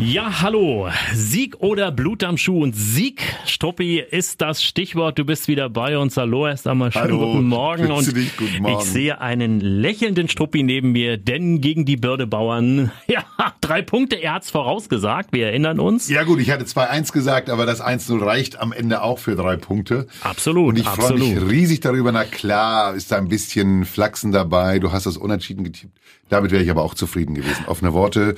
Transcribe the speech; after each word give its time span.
Ja, 0.00 0.42
hallo. 0.42 0.88
Sieg 1.12 1.56
oder 1.58 1.90
Blut 1.90 2.22
am 2.22 2.36
Schuh? 2.36 2.62
Und 2.62 2.76
Sieg, 2.76 3.20
Struppi, 3.46 3.98
ist 3.98 4.40
das 4.40 4.62
Stichwort. 4.62 5.18
Du 5.18 5.24
bist 5.24 5.48
wieder 5.48 5.68
bei 5.68 5.98
uns. 5.98 6.16
Hallo, 6.16 6.46
erst 6.46 6.68
einmal 6.68 6.92
schönen 6.92 7.04
Hallo, 7.06 7.32
guten 7.32 7.48
Morgen. 7.48 7.90
Und 7.90 8.16
dich, 8.16 8.36
guten 8.36 8.62
Morgen. 8.62 8.78
ich 8.80 8.86
sehe 8.86 9.20
einen 9.20 9.58
lächelnden 9.58 10.28
Struppi 10.28 10.62
neben 10.62 10.92
mir, 10.92 11.16
denn 11.16 11.60
gegen 11.60 11.84
die 11.84 11.96
Bördebauern, 11.96 12.92
ja, 13.08 13.24
drei 13.60 13.82
Punkte. 13.82 14.14
Er 14.14 14.34
hat's 14.34 14.52
vorausgesagt. 14.52 15.32
Wir 15.32 15.46
erinnern 15.46 15.80
uns. 15.80 16.08
Ja 16.08 16.22
gut, 16.22 16.38
ich 16.38 16.52
hatte 16.52 16.64
2-1 16.64 17.12
gesagt, 17.12 17.50
aber 17.50 17.66
das 17.66 17.82
1-0 17.82 18.24
reicht 18.24 18.60
am 18.60 18.70
Ende 18.72 19.02
auch 19.02 19.18
für 19.18 19.34
drei 19.34 19.56
Punkte. 19.56 20.06
Absolut, 20.20 20.68
Und 20.74 20.78
ich 20.78 20.86
freue 20.86 21.18
mich 21.18 21.40
riesig 21.50 21.80
darüber. 21.80 22.12
Na 22.12 22.22
klar, 22.22 22.94
ist 22.94 23.10
da 23.10 23.16
ein 23.16 23.28
bisschen 23.28 23.84
Flachsen 23.84 24.30
dabei. 24.30 24.78
Du 24.78 24.92
hast 24.92 25.06
das 25.06 25.16
Unentschieden 25.16 25.64
getippt. 25.64 25.98
Damit 26.28 26.52
wäre 26.52 26.62
ich 26.62 26.70
aber 26.70 26.82
auch 26.82 26.94
zufrieden 26.94 27.34
gewesen. 27.34 27.64
Offene 27.66 27.94
Worte. 27.94 28.36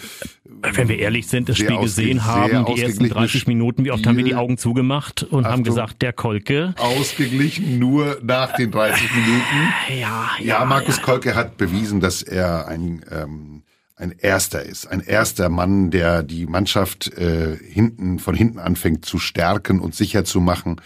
Wenn 0.63 0.89
wir 0.89 0.99
ehrlich 0.99 1.27
sind, 1.27 1.49
das 1.49 1.59
Spiel 1.59 1.79
gesehen 1.79 2.25
haben, 2.25 2.51
die 2.67 2.81
ersten 2.83 3.05
ausgeglichenes 3.05 3.13
30 3.13 3.47
Minuten, 3.47 3.85
wie 3.85 3.91
oft 3.91 4.07
haben 4.07 4.17
wir 4.17 4.25
die. 4.25 4.35
Augen 4.35 4.59
zugemacht 4.59 5.23
und 5.23 5.45
haben 5.45 5.53
Achtung. 5.53 5.65
gesagt, 5.65 6.03
der 6.03 6.13
Kolke. 6.13 6.75
Ausgeglichen 6.79 7.79
nur 7.79 8.19
nach 8.23 8.55
den 8.57 8.71
30 8.71 9.11
Minuten. 9.15 10.01
Ja, 10.01 10.31
Ja, 10.41 10.65
Markus 10.65 11.03
Kolke 11.03 11.35
hat 11.35 11.57
bewiesen, 11.57 12.01
dass 12.01 12.23
er 12.23 12.69
ein, 12.69 13.05
ähm, 13.11 13.63
ein 13.97 14.13
Erster 14.19 14.63
ist. 14.63 14.87
Ein 14.87 15.01
erster 15.01 15.49
Mann, 15.49 15.91
der 15.91 16.23
die 16.23 16.47
Mannschaft 16.47 17.09
äh, 17.19 17.57
hinten 17.57 18.19
von 18.19 18.35
hinten 18.35 18.59
anfängt 18.59 19.05
zu 19.05 19.19
stärken 19.19 19.81
und 19.81 19.95
sicher 19.95 20.25
zu 20.25 20.41
machen. 20.41 20.81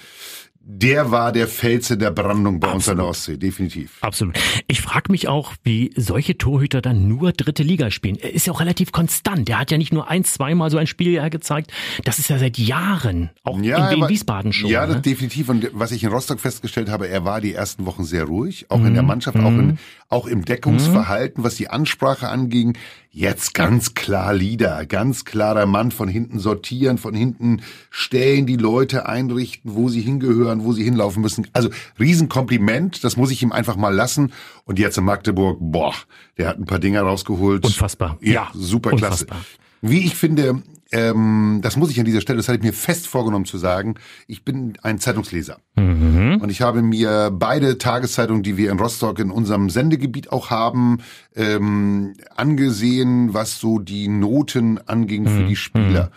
Der 0.66 1.10
war 1.10 1.30
der 1.30 1.46
Felsen 1.46 1.98
der 1.98 2.10
Brandung 2.10 2.58
bei 2.58 2.72
uns 2.72 2.88
an 2.88 2.96
der 2.96 3.04
Ostsee, 3.06 3.36
definitiv. 3.36 3.98
Absolut. 4.00 4.38
Ich 4.66 4.80
frage 4.80 5.12
mich 5.12 5.28
auch, 5.28 5.52
wie 5.62 5.92
solche 5.94 6.38
Torhüter 6.38 6.80
dann 6.80 7.06
nur 7.06 7.32
dritte 7.32 7.62
Liga 7.62 7.90
spielen. 7.90 8.16
Er 8.16 8.32
ist 8.32 8.46
ja 8.46 8.52
auch 8.54 8.60
relativ 8.60 8.90
konstant. 8.90 9.46
Er 9.50 9.58
hat 9.58 9.70
ja 9.70 9.76
nicht 9.76 9.92
nur 9.92 10.08
ein, 10.08 10.24
zweimal 10.24 10.70
so 10.70 10.78
ein 10.78 10.86
Spieljahr 10.86 11.28
gezeigt. 11.28 11.70
Das 12.04 12.18
ist 12.18 12.30
ja 12.30 12.38
seit 12.38 12.56
Jahren, 12.56 13.28
auch 13.42 13.58
in 13.58 13.64
er 13.64 13.90
Wien 13.90 14.00
war- 14.00 14.08
Wiesbaden 14.08 14.54
schon. 14.54 14.70
Ja, 14.70 14.86
ne? 14.86 15.02
definitiv. 15.02 15.50
Und 15.50 15.68
was 15.74 15.92
ich 15.92 16.02
in 16.02 16.08
Rostock 16.10 16.40
festgestellt 16.40 16.88
habe, 16.88 17.08
er 17.08 17.26
war 17.26 17.42
die 17.42 17.52
ersten 17.52 17.84
Wochen 17.84 18.04
sehr 18.04 18.24
ruhig, 18.24 18.64
auch 18.70 18.78
in 18.78 18.90
Mhm. 18.90 18.94
der 18.94 19.02
Mannschaft, 19.02 19.36
auch, 19.38 19.50
in, 19.50 19.78
auch 20.08 20.26
im 20.26 20.46
Deckungsverhalten, 20.46 21.44
was 21.44 21.56
die 21.56 21.68
Ansprache 21.68 22.28
anging. 22.28 22.78
Jetzt 23.16 23.54
ganz 23.54 23.94
klar 23.94 24.34
Leader, 24.34 24.86
ganz 24.86 25.24
klarer 25.24 25.66
Mann 25.66 25.92
von 25.92 26.08
hinten 26.08 26.40
sortieren, 26.40 26.98
von 26.98 27.14
hinten 27.14 27.62
stellen, 27.88 28.44
die 28.44 28.56
Leute 28.56 29.06
einrichten, 29.08 29.76
wo 29.76 29.88
sie 29.88 30.00
hingehören, 30.00 30.53
wo 30.62 30.72
sie 30.72 30.84
hinlaufen 30.84 31.22
müssen. 31.22 31.46
Also 31.52 31.70
Riesenkompliment, 31.98 33.02
das 33.02 33.16
muss 33.16 33.30
ich 33.30 33.42
ihm 33.42 33.50
einfach 33.50 33.76
mal 33.76 33.92
lassen. 33.94 34.32
Und 34.64 34.78
jetzt 34.78 34.96
in 34.98 35.04
Magdeburg, 35.04 35.58
boah, 35.60 35.94
der 36.38 36.48
hat 36.48 36.58
ein 36.58 36.66
paar 36.66 36.78
Dinger 36.78 37.02
rausgeholt. 37.02 37.64
Unfassbar. 37.64 38.16
Ja, 38.20 38.32
Ja, 38.32 38.48
super 38.54 38.90
klasse. 38.90 39.24
unfassbar. 39.24 39.38
Wie 39.82 40.04
ich 40.06 40.14
finde, 40.14 40.62
ähm, 40.92 41.58
das 41.62 41.76
muss 41.76 41.90
ich 41.90 41.98
an 41.98 42.04
dieser 42.06 42.20
Stelle, 42.20 42.36
das 42.36 42.48
hatte 42.48 42.58
ich 42.58 42.62
mir 42.64 42.72
fest 42.72 43.06
vorgenommen 43.06 43.44
zu 43.44 43.58
sagen, 43.58 43.96
ich 44.28 44.44
bin 44.44 44.74
ein 44.82 44.98
Zeitungsleser. 44.98 45.58
Mhm. 45.76 46.33
Und 46.44 46.50
ich 46.50 46.60
habe 46.60 46.82
mir 46.82 47.30
beide 47.32 47.78
Tageszeitungen, 47.78 48.42
die 48.42 48.58
wir 48.58 48.70
in 48.70 48.78
Rostock 48.78 49.18
in 49.18 49.30
unserem 49.30 49.70
Sendegebiet 49.70 50.30
auch 50.30 50.50
haben, 50.50 50.98
ähm, 51.34 52.12
angesehen, 52.36 53.32
was 53.32 53.58
so 53.58 53.78
die 53.78 54.08
Noten 54.08 54.78
anging 54.86 55.22
Mhm. 55.22 55.28
für 55.28 55.44
die 55.44 55.56
Spieler. 55.56 56.10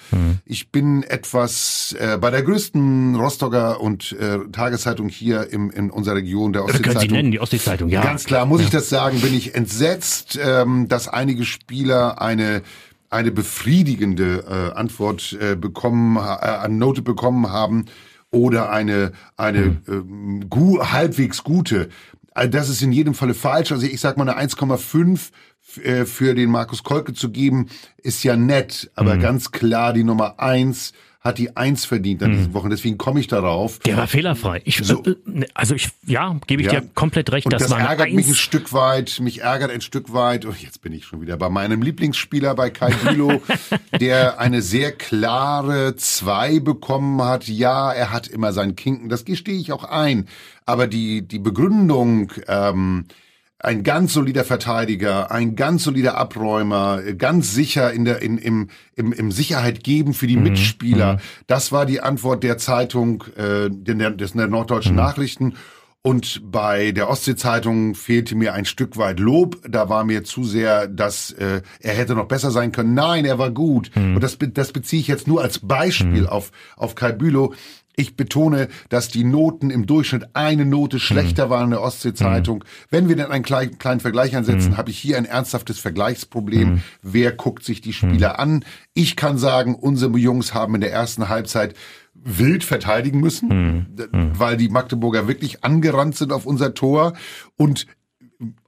Ich 0.43 0.69
bin 0.69 1.03
etwas 1.03 1.95
äh, 1.97 2.17
bei 2.17 2.29
der 2.29 2.43
größten 2.43 3.15
Rostocker 3.15 3.79
und 3.79 4.17
äh, 4.19 4.39
Tageszeitung 4.51 5.07
hier 5.07 5.49
im, 5.53 5.71
in 5.71 5.89
unserer 5.89 6.15
Region, 6.15 6.51
der 6.51 6.63
Das 6.63 6.73
können 6.73 6.83
Sie 6.83 6.89
Ostsee-Zeitung. 6.89 7.15
nennen, 7.15 7.31
die 7.31 7.39
Ostsee-Zeitung, 7.39 7.87
ja. 7.87 8.01
Ganz 8.03 8.25
klar, 8.25 8.45
muss 8.45 8.59
ich 8.59 8.69
das 8.69 8.89
sagen, 8.89 9.21
bin 9.21 9.33
ich 9.33 9.55
entsetzt, 9.55 10.37
ähm, 10.45 10.89
dass 10.89 11.07
einige 11.07 11.45
Spieler 11.45 12.21
eine 12.21 12.63
eine 13.09 13.31
befriedigende 13.31 14.43
äh, 14.73 14.77
Antwort 14.77 15.37
äh, 15.39 15.55
bekommen, 15.55 16.17
äh, 16.17 16.19
an 16.19 16.77
Note 16.77 17.01
bekommen 17.01 17.49
haben 17.49 17.85
oder 18.31 18.69
eine 18.71 19.11
eine 19.35 19.81
ähm, 19.87 20.49
gu 20.49 20.79
halbwegs 20.83 21.43
gute. 21.43 21.89
Also 22.33 22.49
das 22.51 22.69
ist 22.69 22.81
in 22.81 22.91
jedem 22.91 23.13
Falle 23.13 23.33
falsch. 23.33 23.71
Also 23.71 23.85
ich 23.85 23.99
sag 23.99 24.17
mal 24.17 24.29
eine 24.29 24.47
1,5 24.47 25.13
f- 25.13 25.31
äh, 25.83 26.05
für 26.05 26.35
den 26.35 26.51
Markus 26.51 26.83
Kolke 26.83 27.13
zu 27.13 27.31
geben, 27.31 27.67
ist 27.97 28.23
ja 28.23 28.35
nett, 28.35 28.91
aber 28.95 29.17
ganz 29.17 29.51
klar 29.51 29.93
die 29.93 30.03
Nummer 30.03 30.39
eins 30.39 30.93
hat 31.27 31.37
die 31.37 31.55
Eins 31.55 31.85
verdient 31.85 32.23
an 32.23 32.31
diesen 32.31 32.53
Wochen. 32.53 32.69
Deswegen 32.69 32.97
komme 32.97 33.19
ich 33.19 33.27
darauf. 33.27 33.79
Der 33.79 33.97
war 33.97 34.07
fehlerfrei. 34.07 34.61
Ich, 34.65 34.77
So. 34.83 35.03
äh, 35.03 35.11
äh, 35.11 35.45
also 35.53 35.75
ich, 35.75 35.89
ja, 36.05 36.35
gebe 36.47 36.61
ich 36.63 36.71
Ja. 36.71 36.79
dir 36.81 36.87
komplett 36.95 37.31
recht. 37.31 37.45
Und 37.45 37.53
das, 37.53 37.67
das, 37.67 37.71
ärgert 37.71 38.11
mich 38.11 38.27
ein. 38.27 38.33
Stück 38.35 38.73
weit, 38.73 39.19
mich 39.19 39.41
ärgert 39.41 39.69
ein 39.71 39.81
Stück 39.81 40.13
weit, 40.13 40.45
und 40.45 40.61
jetzt 40.61 40.81
bin 40.81 40.93
ich 40.93 41.05
schon 41.05 41.21
wieder 41.21 41.37
bei 41.37 41.49
meinem 41.49 41.81
Lieblingsspieler, 41.81 42.55
bei 42.55 42.69
Kai 42.71 42.91
Bülow, 43.03 43.41
der 43.99 44.39
eine 44.39 44.61
sehr 44.61 44.91
klare 44.91 45.95
Zwei 45.97 46.59
bekommen 46.59 47.21
hat. 47.21 47.47
Ja, 47.47 47.91
er 47.91 48.11
hat 48.11 48.27
immer 48.27 48.53
seinen 48.53 48.75
Kinken, 48.75 49.09
das 49.09 49.25
gestehe 49.25 49.59
ich 49.59 49.71
auch 49.71 49.83
ein. 49.83 50.27
Aber 50.65 50.87
die, 50.87 51.21
die 51.27 51.39
Begründung, 51.39 52.31
ähm, 52.47 53.05
ein 53.59 53.83
ganz 53.83 54.13
solider 54.13 54.43
Verteidiger, 54.43 55.31
ein 55.31 55.55
ganz 55.55 55.83
solider 55.83 56.15
Abräumer, 56.17 57.01
ganz 57.17 57.53
sicher 57.53 57.91
in 57.91 58.05
der 58.05 58.21
in, 58.21 58.37
im, 58.37 58.69
im, 58.95 59.11
im 59.11 59.31
Sicherheit 59.31 59.83
geben 59.83 60.13
für 60.13 60.27
die 60.27 60.37
Mitspieler. 60.37 61.19
Das 61.47 61.71
war 61.71 61.85
die 61.85 62.01
Antwort 62.01 62.43
der 62.43 62.57
Zeitung 62.57 63.23
äh, 63.35 63.69
der, 63.71 64.11
des 64.11 64.33
der 64.33 64.47
Norddeutschen 64.47 64.95
Nachrichten. 64.95 65.55
Und 66.03 66.41
bei 66.49 66.93
der 66.93 67.09
Ostsee-Zeitung 67.09 67.93
fehlte 67.93 68.35
mir 68.35 68.53
ein 68.53 68.63
Stück 68.63 68.95
weit 68.95 69.19
Lob. 69.19 69.57
Da 69.67 69.89
war 69.89 70.05
mir 70.05 70.23
zu 70.23 70.45
sehr, 70.45 70.87
dass 70.87 71.31
äh, 71.31 71.61
er 71.81 71.93
hätte 71.93 72.15
noch 72.15 72.29
besser 72.29 72.49
sein 72.49 72.71
können. 72.71 72.93
Nein, 72.93 73.25
er 73.25 73.39
war 73.39 73.51
gut. 73.51 73.91
Und 74.15 74.21
das, 74.21 74.37
das 74.39 74.71
beziehe 74.71 75.01
ich 75.01 75.07
jetzt 75.07 75.27
nur 75.27 75.41
als 75.41 75.59
Beispiel 75.59 76.25
auf, 76.25 76.51
auf 76.77 76.95
Kai 76.95 77.11
Bülow. 77.11 77.55
Ich 77.99 78.15
betone, 78.15 78.67
dass 78.89 79.07
die 79.07 79.23
Noten 79.23 79.71
im 79.71 79.87
Durchschnitt 79.87 80.27
eine 80.33 80.65
Note 80.65 80.99
schlechter 80.99 81.49
waren 81.49 81.65
in 81.65 81.69
der 81.71 81.81
Ostsee-Zeitung. 81.81 82.63
Wenn 82.91 83.09
wir 83.09 83.15
dann 83.15 83.31
einen 83.31 83.43
kleinen, 83.43 83.79
kleinen 83.79 83.99
Vergleich 84.01 84.35
ansetzen, 84.35 84.77
habe 84.77 84.91
ich 84.91 84.99
hier 84.99 85.17
ein 85.17 85.25
ernsthaftes 85.25 85.79
Vergleichsproblem. 85.79 86.83
Wer 87.01 87.31
guckt 87.31 87.63
sich 87.63 87.81
die 87.81 87.93
Spieler 87.93 88.39
an? 88.39 88.63
Ich 88.93 89.15
kann 89.15 89.39
sagen, 89.39 89.73
unsere 89.73 90.15
Jungs 90.19 90.53
haben 90.53 90.75
in 90.75 90.81
der 90.81 90.91
ersten 90.93 91.27
Halbzeit 91.27 91.73
wild 92.13 92.63
verteidigen 92.63 93.19
müssen, 93.19 93.87
d- 93.95 94.05
weil 94.11 94.57
die 94.57 94.69
Magdeburger 94.69 95.27
wirklich 95.27 95.63
angerannt 95.63 96.15
sind 96.15 96.31
auf 96.33 96.45
unser 96.45 96.75
Tor. 96.75 97.13
Und 97.57 97.87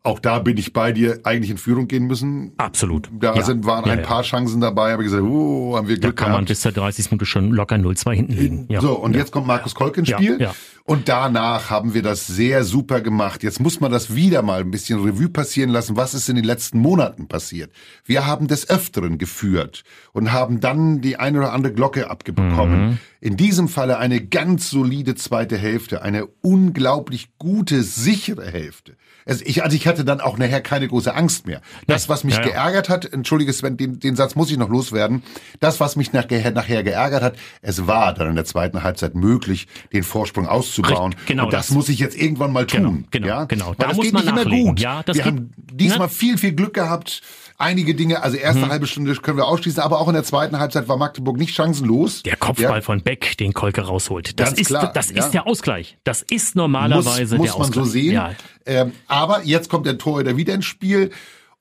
auch 0.04 0.20
da 0.20 0.40
bin 0.40 0.58
ich 0.58 0.72
bei 0.74 0.92
dir, 0.92 1.20
eigentlich 1.24 1.52
in 1.52 1.58
Führung 1.58 1.88
gehen 1.88 2.08
müssen. 2.08 2.54
Absolut. 2.58 3.10
Da 3.20 3.36
Ja. 3.36 3.44
sind, 3.44 3.66
waren 3.66 3.86
Ja, 3.86 3.92
ein 3.94 4.00
ja. 4.00 4.06
paar 4.06 4.24
Chancen 4.24 4.62
dabei, 4.62 4.94
habe 4.94 5.04
ich 5.04 5.10
gesagt, 5.10 5.24
oh, 5.28 5.76
haben 5.76 5.88
wir 5.88 5.96
Da 5.98 6.08
Glück 6.08 6.16
kann 6.16 6.30
man 6.30 6.38
gehabt. 6.40 6.48
bis 6.50 6.62
zur 6.62 6.72
30. 6.72 7.12
Minute 7.12 7.26
schon 7.26 7.52
locker 7.52 7.76
0-2 7.76 8.14
hinten 8.16 8.34
liegen. 8.34 8.68
So, 8.80 8.94
und 8.98 9.16
jetzt 9.16 9.32
kommt 9.32 9.48
Markus 9.48 9.76
Kolk 9.76 9.98
ins 9.98 10.10
Spiel. 10.10 10.38
ja. 10.40 10.54
Und 10.86 11.08
danach 11.08 11.70
haben 11.70 11.94
wir 11.94 12.02
das 12.02 12.26
sehr 12.26 12.64
super 12.64 13.00
gemacht. 13.02 13.44
Jetzt 13.44 13.60
muss 13.60 13.80
man 13.80 13.92
das 13.92 14.16
wieder 14.16 14.42
mal 14.42 14.62
ein 14.62 14.72
bisschen 14.72 15.04
Revue 15.04 15.30
passieren 15.30 15.70
lassen. 15.70 15.96
Was 15.98 16.16
ist 16.16 16.30
in 16.30 16.36
den 16.36 16.46
letzten 16.46 16.80
Monaten 16.80 17.28
passiert? 17.28 17.72
Wir 18.06 18.26
haben 18.26 18.48
des 18.48 18.68
Öfteren 18.72 19.20
geführt 19.20 19.84
und 20.14 20.32
haben 20.32 20.62
dann 20.62 21.00
die 21.02 21.18
eine 21.18 21.38
oder 21.40 21.54
andere 21.54 21.74
Glocke 21.74 22.10
abbekommen. 22.10 22.88
Mhm. 22.92 22.98
In 23.22 23.38
diesem 23.38 23.68
Falle 23.68 24.00
eine 24.00 24.20
ganz 24.26 24.72
solide 24.72 25.14
zweite 25.14 25.58
Hälfte, 25.58 26.02
eine 26.02 26.26
unglaublich 26.42 27.30
gute, 27.38 27.84
sichere 27.84 28.50
Hälfte. 28.50 28.96
Also 29.30 29.44
ich, 29.46 29.64
also 29.64 29.76
ich 29.76 29.88
hatte 29.88 30.04
dann 30.04 30.20
auch 30.22 30.38
nachher 30.38 30.60
keine 30.62 30.88
große 30.88 31.14
Angst 31.16 31.46
mehr. 31.48 31.62
Das, 31.88 32.10
was 32.10 32.24
mich 32.24 32.36
Ja, 32.36 32.42
ja. 32.42 32.48
geärgert 32.48 32.90
hat, 32.90 33.06
entschuldige 33.14 33.54
Sven, 33.54 33.78
den, 33.78 34.00
den 34.00 34.16
Satz 34.16 34.36
muss 34.36 34.50
ich 34.52 34.58
noch 34.58 34.70
loswerden. 34.70 35.24
Das, 35.60 35.80
was 35.80 35.96
mich 35.96 36.12
nachher, 36.14 36.52
nachher 36.52 36.84
geärgert 36.84 37.22
hat, 37.22 37.36
es 37.62 37.88
war 37.88 38.14
dann 38.14 38.30
in 38.30 38.36
der 38.36 38.46
zweiten 38.46 38.84
Halbzeit 38.84 39.16
möglich, 39.16 39.68
den 39.94 40.04
Vorsprung 40.04 40.48
auszubauen. 40.48 41.14
Richtig, 41.14 41.28
genau 41.28 41.46
Und 41.46 41.54
das, 41.54 41.68
das. 41.68 41.76
muss 41.76 41.90
ich 41.90 42.00
jetzt 42.00 42.18
irgendwann 42.18 42.52
mal 42.52 42.66
Genau, 42.66 42.90
tun. 42.90 43.06
genau, 43.12 43.28
ja? 43.28 43.44
genau. 43.46 43.74
Da 43.78 43.88
das 43.88 43.96
muss 43.98 44.06
geht 44.06 44.14
man 44.14 44.26
nicht 44.26 44.32
immer 44.34 44.46
gut. 44.66 44.80
Ja, 44.80 45.04
das 45.04 45.16
Wir 45.18 45.24
geht- 45.24 45.34
haben 45.34 45.52
diesmal 45.72 46.08
ne? 46.08 46.10
viel, 46.10 46.38
viel 46.38 46.54
Glück 46.54 46.74
gehabt. 46.74 47.22
Einige 47.62 47.94
Dinge, 47.94 48.24
also 48.24 48.38
erste 48.38 48.66
Mhm. 48.66 48.70
halbe 48.70 48.88
Stunde 48.88 49.14
können 49.16 49.38
wir 49.38 49.46
ausschließen, 49.46 49.84
aber 49.84 50.00
auch 50.00 50.08
in 50.08 50.14
der 50.14 50.24
zweiten 50.24 50.60
Halbzeit 50.60 50.88
war 50.88 50.96
Magdeburg 50.96 51.38
nicht 51.38 51.54
chancenlos. 51.54 52.24
Der 52.24 52.38
Kopfball 52.38 52.78
Ja. 52.78 52.82
von 52.82 53.02
Beck, 53.04 53.38
den 53.38 53.52
Kolke 53.54 53.82
rausholt. 53.82 54.40
Das 54.40 54.50
Ganz 54.50 54.60
ist, 54.62 54.68
klar, 54.68 54.92
das 54.94 55.12
ja. 55.12 55.18
ist 55.26 55.32
der 55.34 55.46
Ausgleich. 55.46 55.98
Das 56.06 56.22
ist 56.22 56.56
normalerweise 56.56 57.36
muss, 57.38 57.48
der 57.48 57.58
muss 57.58 57.60
man 57.60 57.62
Ausgleich. 57.68 57.86
so 57.86 57.92
sehen. 57.92 58.14
Ja. 58.14 58.32
Ähm, 58.66 58.94
aber 59.08 59.44
jetzt 59.44 59.70
kommt 59.70 59.86
der 59.86 59.98
Torhüter 59.98 60.38
wieder 60.38 60.54
ins 60.54 60.66
Spiel. 60.66 61.12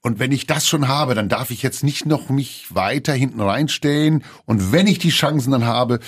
Und 0.01 0.19
wenn 0.19 0.33
ich 0.33 0.47
das 0.47 0.67
schon 0.67 0.89
habe, 0.89 1.15
dann 1.15 1.29
darf 1.29 1.51
ich 1.51 1.63
jetzt 1.63 1.83
nicht 1.83 2.07
noch 2.07 2.29
mich 2.29 2.67
weiter 2.75 3.13
hinten 3.13 3.41
reinstellen. 3.41 4.25
Und 4.45 4.73
wenn 4.73 4.87
ich 4.87 4.99
die 4.99 5.11
Chancen 5.11 5.51
dann 5.51 5.67
habe, 5.67 6.01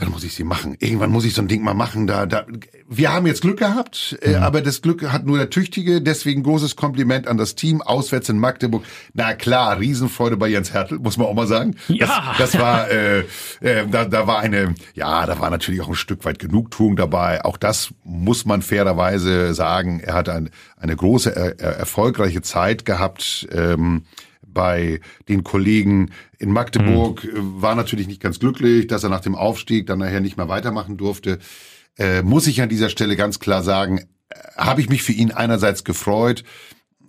dann 0.00 0.10
muss 0.10 0.24
ich 0.24 0.34
sie 0.34 0.44
machen. 0.44 0.76
Irgendwann 0.80 1.10
muss 1.10 1.26
ich 1.26 1.34
so 1.34 1.42
ein 1.42 1.48
Ding 1.48 1.62
mal 1.62 1.74
machen. 1.74 2.06
Da, 2.06 2.24
da. 2.24 2.46
Wir 2.88 3.12
haben 3.12 3.26
jetzt 3.26 3.42
Glück 3.42 3.58
gehabt, 3.58 4.18
äh, 4.22 4.30
mhm. 4.30 4.42
aber 4.42 4.62
das 4.62 4.80
Glück 4.80 5.12
hat 5.12 5.26
nur 5.26 5.36
der 5.36 5.50
Tüchtige. 5.50 6.00
Deswegen 6.00 6.42
großes 6.42 6.74
Kompliment 6.74 7.28
an 7.28 7.36
das 7.36 7.54
Team 7.54 7.82
auswärts 7.82 8.30
in 8.30 8.38
Magdeburg. 8.38 8.82
Na 9.12 9.34
klar, 9.34 9.78
Riesenfreude 9.78 10.38
bei 10.38 10.48
Jens 10.48 10.72
Hertel, 10.72 10.98
muss 10.98 11.18
man 11.18 11.26
auch 11.26 11.34
mal 11.34 11.46
sagen. 11.46 11.76
Ja. 11.88 12.34
Das, 12.38 12.52
das 12.52 12.60
war, 12.60 12.90
äh, 12.90 13.20
äh, 13.60 13.86
da, 13.90 14.06
da 14.06 14.26
war 14.26 14.38
eine, 14.38 14.74
ja, 14.94 15.26
da 15.26 15.38
war 15.38 15.50
natürlich 15.50 15.82
auch 15.82 15.88
ein 15.88 15.94
Stück 15.94 16.24
weit 16.24 16.38
Genugtuung 16.38 16.96
dabei. 16.96 17.44
Auch 17.44 17.58
das 17.58 17.90
muss 18.02 18.46
man 18.46 18.62
fairerweise 18.62 19.52
sagen. 19.52 20.00
Er 20.00 20.14
hat 20.14 20.30
ein, 20.30 20.48
eine 20.78 20.96
große, 20.96 21.36
er, 21.36 21.58
erfolgreiche 21.58 22.40
Zeit 22.40 22.86
gehabt. 22.86 23.46
Ähm, 23.52 24.04
bei 24.52 25.00
den 25.28 25.44
Kollegen 25.44 26.10
in 26.38 26.52
Magdeburg, 26.52 27.24
mhm. 27.24 27.62
war 27.62 27.74
natürlich 27.74 28.08
nicht 28.08 28.22
ganz 28.22 28.38
glücklich, 28.38 28.86
dass 28.86 29.04
er 29.04 29.10
nach 29.10 29.20
dem 29.20 29.34
Aufstieg 29.34 29.86
dann 29.86 29.98
nachher 29.98 30.20
nicht 30.20 30.36
mehr 30.36 30.48
weitermachen 30.48 30.96
durfte. 30.96 31.38
Äh, 31.98 32.22
muss 32.22 32.46
ich 32.46 32.62
an 32.62 32.68
dieser 32.68 32.88
Stelle 32.88 33.16
ganz 33.16 33.38
klar 33.38 33.62
sagen, 33.62 33.98
äh, 33.98 34.34
habe 34.56 34.80
ich 34.80 34.88
mich 34.88 35.02
für 35.02 35.12
ihn 35.12 35.32
einerseits 35.32 35.84
gefreut, 35.84 36.44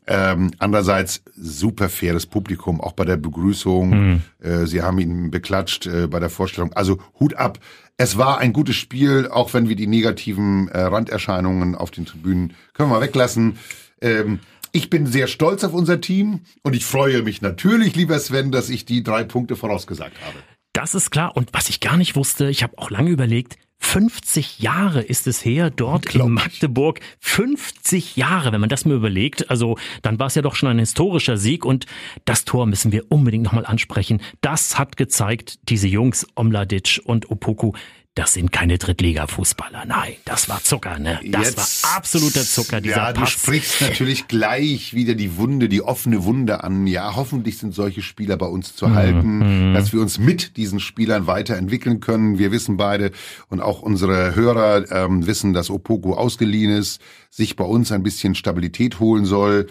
ähm, 0.08 0.52
andererseits 0.58 1.24
super 1.36 1.88
faires 1.88 2.26
Publikum, 2.26 2.82
auch 2.82 2.94
bei 2.94 3.06
der 3.06 3.18
Begrüßung. 3.18 3.90
Mhm. 3.90 4.22
Äh, 4.40 4.66
sie 4.66 4.82
haben 4.82 5.00
ihn 5.00 5.32
beklatscht 5.32 5.86
äh, 5.86 6.08
bei 6.08 6.20
der 6.20 6.30
Vorstellung. 6.30 6.74
Also 6.74 7.00
Hut 7.20 7.36
ab. 7.36 7.60
Es 7.98 8.18
war 8.18 8.40
ein 8.40 8.52
gutes 8.52 8.76
Spiel, 8.76 9.28
auch 9.32 9.54
wenn 9.54 9.70
wir 9.70 9.76
die 9.76 9.88
negativen 9.88 10.70
äh, 10.70 10.82
Randerscheinungen 10.82 11.76
auf 11.76 11.92
den 11.92 12.06
Tribünen 12.06 12.54
können 12.74 12.90
wir 12.90 12.96
mal 12.96 13.02
weglassen. 13.02 13.58
Ähm, 14.02 14.40
ich 14.72 14.90
bin 14.90 15.06
sehr 15.06 15.28
stolz 15.28 15.64
auf 15.64 15.74
unser 15.74 16.02
Team 16.02 16.42
und 16.64 16.76
ich 16.76 16.86
freue 16.86 17.24
mich 17.24 17.42
natürlich, 17.42 17.96
lieber 17.96 18.20
Sven, 18.20 18.52
dass 18.52 18.70
ich 18.70 18.86
die 18.86 19.04
drei 19.04 19.24
Punkte 19.24 19.56
vorausgesagt 19.56 20.16
habe. 20.26 20.38
Das 20.74 20.96
ist 20.96 21.12
klar. 21.12 21.36
Und 21.36 21.50
was 21.54 21.70
ich 21.70 21.80
gar 21.80 21.98
nicht 21.98 22.16
wusste, 22.16 22.50
ich 22.50 22.64
habe 22.64 22.78
auch 22.78 22.90
lange 22.90 23.10
überlegt, 23.10 23.58
50 23.84 24.60
Jahre 24.60 25.02
ist 25.02 25.28
es 25.28 25.44
her, 25.44 25.70
dort 25.70 26.16
in 26.16 26.30
Magdeburg. 26.30 27.00
50 27.20 28.16
Jahre, 28.16 28.52
wenn 28.54 28.62
man 28.62 28.70
das 28.70 28.86
mir 28.86 28.94
überlegt. 28.94 29.50
Also 29.50 29.78
dann 30.04 30.20
war 30.20 30.28
es 30.28 30.36
ja 30.36 30.44
doch 30.44 30.56
schon 30.56 30.70
ein 30.70 30.80
historischer 30.80 31.36
Sieg 31.36 31.66
und 31.66 31.88
das 32.24 32.46
Tor 32.46 32.68
müssen 32.68 32.92
wir 32.92 33.12
unbedingt 33.12 33.44
nochmal 33.44 33.66
ansprechen. 33.66 34.22
Das 34.40 34.78
hat 34.78 34.98
gezeigt, 34.98 35.60
diese 35.68 35.88
Jungs 35.88 36.28
Omladic 36.36 37.02
und 37.04 37.30
Opoku, 37.32 37.74
das 38.16 38.34
sind 38.34 38.52
keine 38.52 38.78
Drittliga-Fußballer. 38.78 39.86
Nein, 39.86 40.16
das 40.26 40.50
war 40.50 40.62
Zucker, 40.62 41.00
ne? 41.00 41.22
Das 41.24 41.46
Jetzt, 41.46 41.84
war 41.84 41.96
absoluter 41.96 42.42
Zucker, 42.42 42.82
dieser 42.82 42.98
ja, 42.98 43.14
Pass. 43.14 43.36
Du 43.36 43.40
sprichst 43.40 43.82
natürlich 43.82 44.28
gleich 44.28 44.94
wieder 44.94 45.16
die 45.16 45.38
Wunde, 45.38 45.70
die 45.70 45.82
offene 45.82 46.26
Wunde 46.26 46.62
an. 46.62 46.88
Ja, 46.88 47.16
hoffentlich 47.16 47.58
sind 47.58 47.74
solche 47.74 48.02
Spieler 48.02 48.36
bei 48.36 48.48
uns 48.48 48.76
zu 48.76 48.90
mhm. 48.90 48.96
halten, 48.96 49.70
mhm. 49.70 49.74
dass 49.74 49.94
wir 49.94 50.02
uns 50.02 50.20
mit 50.20 50.58
diesen 50.58 50.82
Spielern 50.82 51.26
weiterentwickeln 51.26 52.02
können. 52.02 52.38
Wir 52.38 52.52
wissen 52.52 52.76
beide 52.76 53.12
und 53.48 53.62
auch 53.62 53.82
unsere 53.82 54.36
Hörer 54.36 54.92
ähm, 54.92 55.26
wissen, 55.26 55.54
dass 55.54 55.70
Opoku 55.70 56.14
ausgeliehen 56.14 56.72
ist, 56.72 57.02
sich 57.30 57.56
bei 57.56 57.64
uns 57.64 57.94
ein 57.94 58.04
bisschen 58.04 58.36
Stabilität 58.36 59.00
holen 59.00 59.24
soll. 59.24 59.68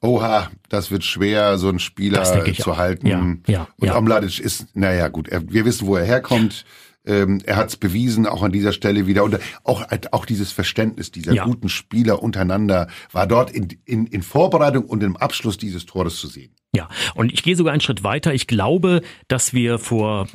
Oha, 0.00 0.50
das 0.68 0.90
wird 0.90 1.04
schwer, 1.04 1.58
so 1.58 1.68
einen 1.68 1.78
Spieler 1.78 2.24
zu 2.24 2.72
auch. 2.72 2.76
halten. 2.76 3.06
Ja, 3.06 3.34
ja, 3.46 3.68
und 3.78 3.86
ja. 3.86 3.96
Omladic 3.96 4.40
ist, 4.40 4.66
naja, 4.74 5.08
gut, 5.08 5.28
er, 5.28 5.48
wir 5.48 5.64
wissen, 5.64 5.86
wo 5.86 5.96
er 5.96 6.04
herkommt. 6.04 6.64
Ähm, 7.08 7.40
er 7.44 7.56
hat 7.56 7.70
es 7.70 7.76
bewiesen, 7.76 8.26
auch 8.26 8.42
an 8.42 8.52
dieser 8.52 8.72
Stelle 8.72 9.06
wieder. 9.06 9.24
Und 9.24 9.38
auch, 9.64 9.84
auch 10.12 10.26
dieses 10.26 10.52
Verständnis 10.52 11.10
dieser 11.10 11.32
ja. 11.32 11.44
guten 11.44 11.68
Spieler 11.68 12.22
untereinander 12.22 12.88
war 13.10 13.26
dort 13.26 13.50
in, 13.50 13.68
in, 13.84 14.06
in 14.06 14.22
Vorbereitung 14.22 14.84
und 14.84 15.02
im 15.02 15.16
Abschluss 15.16 15.58
dieses 15.58 15.86
Tores 15.86 16.16
zu 16.16 16.28
sehen. 16.28 16.54
Ja, 16.76 16.88
und 17.14 17.32
ich 17.32 17.42
gehe 17.42 17.56
sogar 17.56 17.72
einen 17.72 17.80
Schritt 17.80 18.04
weiter. 18.04 18.34
Ich 18.34 18.46
glaube, 18.46 19.00
dass 19.26 19.54
wir 19.54 19.78
vor 19.78 20.28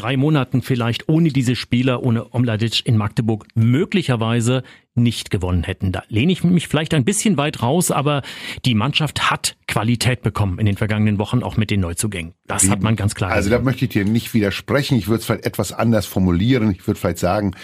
drei 0.00 0.16
Monaten 0.16 0.62
vielleicht 0.62 1.08
ohne 1.08 1.28
diese 1.28 1.54
Spieler, 1.54 2.02
ohne 2.02 2.32
Omladic 2.32 2.86
in 2.86 2.96
Magdeburg 2.96 3.46
möglicherweise 3.54 4.62
nicht 4.94 5.30
gewonnen 5.30 5.62
hätten. 5.62 5.92
Da 5.92 6.02
lehne 6.08 6.32
ich 6.32 6.42
mich 6.42 6.68
vielleicht 6.68 6.94
ein 6.94 7.04
bisschen 7.04 7.36
weit 7.36 7.62
raus, 7.62 7.90
aber 7.90 8.22
die 8.64 8.74
Mannschaft 8.74 9.30
hat 9.30 9.56
Qualität 9.68 10.22
bekommen 10.22 10.58
in 10.58 10.66
den 10.66 10.76
vergangenen 10.76 11.18
Wochen, 11.18 11.42
auch 11.42 11.56
mit 11.56 11.70
den 11.70 11.80
Neuzugängen. 11.80 12.32
Das 12.46 12.64
Wie, 12.64 12.70
hat 12.70 12.82
man 12.82 12.96
ganz 12.96 13.14
klar. 13.14 13.30
Also 13.30 13.50
gesehen. 13.50 13.62
da 13.62 13.64
möchte 13.64 13.84
ich 13.84 13.90
dir 13.90 14.04
nicht 14.06 14.32
widersprechen. 14.32 14.96
Ich 14.96 15.08
würde 15.08 15.20
es 15.20 15.26
vielleicht 15.26 15.44
etwas 15.44 15.72
anders 15.72 16.06
formulieren. 16.06 16.70
Ich 16.70 16.86
würde 16.86 16.98
vielleicht 16.98 17.18
sagen, 17.18 17.54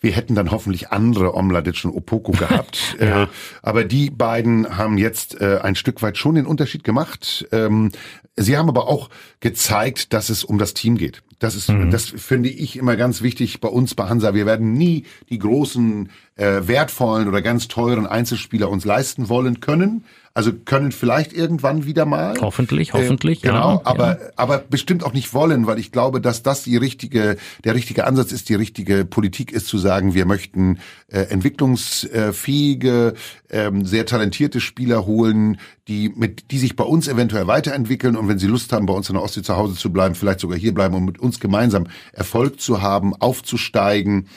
wir 0.00 0.12
hätten 0.12 0.34
dann 0.34 0.50
hoffentlich 0.50 0.90
andere 0.90 1.34
Omladic 1.34 1.82
und 1.84 1.92
Opoko 1.92 2.32
gehabt. 2.38 2.96
ja. 3.00 3.24
äh, 3.24 3.26
aber 3.62 3.84
die 3.84 4.10
beiden 4.10 4.76
haben 4.76 4.98
jetzt 4.98 5.40
äh, 5.40 5.60
ein 5.62 5.74
Stück 5.76 6.02
weit 6.02 6.18
schon 6.18 6.34
den 6.34 6.46
Unterschied 6.46 6.84
gemacht. 6.84 7.46
Ähm, 7.52 7.90
sie 8.36 8.58
haben 8.58 8.68
aber 8.68 8.86
auch 8.86 9.08
gezeigt, 9.40 10.12
dass 10.12 10.28
es 10.28 10.44
um 10.44 10.58
das 10.58 10.74
Team 10.74 10.98
geht. 10.98 11.22
Das 11.38 11.54
ist, 11.54 11.68
mhm. 11.68 11.90
das 11.90 12.04
finde 12.04 12.48
ich 12.48 12.76
immer 12.76 12.96
ganz 12.96 13.20
wichtig 13.20 13.60
bei 13.60 13.68
uns 13.68 13.94
bei 13.94 14.08
Hansa. 14.08 14.32
Wir 14.34 14.46
werden 14.46 14.72
nie 14.72 15.04
die 15.28 15.38
großen, 15.38 16.08
äh, 16.36 16.62
wertvollen 16.62 17.28
oder 17.28 17.42
ganz 17.42 17.68
teuren 17.68 18.06
Einzelspieler 18.06 18.70
uns 18.70 18.84
leisten 18.84 19.28
wollen 19.28 19.60
können. 19.60 20.04
Also 20.36 20.52
können 20.52 20.92
vielleicht 20.92 21.32
irgendwann 21.32 21.86
wieder 21.86 22.04
mal. 22.04 22.34
Hoffentlich, 22.42 22.92
hoffentlich. 22.92 23.42
Äh, 23.42 23.46
genau, 23.46 23.76
ja, 23.76 23.80
aber 23.84 24.20
ja. 24.20 24.26
aber 24.36 24.58
bestimmt 24.58 25.02
auch 25.02 25.14
nicht 25.14 25.32
wollen, 25.32 25.66
weil 25.66 25.78
ich 25.78 25.92
glaube, 25.92 26.20
dass 26.20 26.42
das 26.42 26.62
die 26.62 26.76
richtige, 26.76 27.38
der 27.64 27.74
richtige 27.74 28.06
Ansatz 28.06 28.32
ist, 28.32 28.50
die 28.50 28.54
richtige 28.54 29.06
Politik 29.06 29.50
ist 29.50 29.66
zu 29.66 29.78
sagen, 29.78 30.12
wir 30.12 30.26
möchten 30.26 30.78
äh, 31.08 31.20
entwicklungsfähige, 31.20 33.14
äh, 33.48 33.70
sehr 33.84 34.04
talentierte 34.04 34.60
Spieler 34.60 35.06
holen, 35.06 35.58
die 35.88 36.10
mit, 36.10 36.50
die 36.50 36.58
sich 36.58 36.76
bei 36.76 36.84
uns 36.84 37.08
eventuell 37.08 37.46
weiterentwickeln 37.46 38.14
und 38.14 38.28
wenn 38.28 38.38
sie 38.38 38.46
Lust 38.46 38.74
haben, 38.74 38.84
bei 38.84 38.92
uns 38.92 39.08
in 39.08 39.14
der 39.14 39.22
Ostsee 39.22 39.40
zu 39.40 39.56
Hause 39.56 39.74
zu 39.74 39.90
bleiben, 39.90 40.14
vielleicht 40.14 40.40
sogar 40.40 40.58
hier 40.58 40.74
bleiben 40.74 40.96
und 40.96 41.06
mit 41.06 41.18
uns 41.18 41.40
gemeinsam 41.40 41.86
Erfolg 42.12 42.60
zu 42.60 42.82
haben, 42.82 43.14
aufzusteigen 43.14 44.28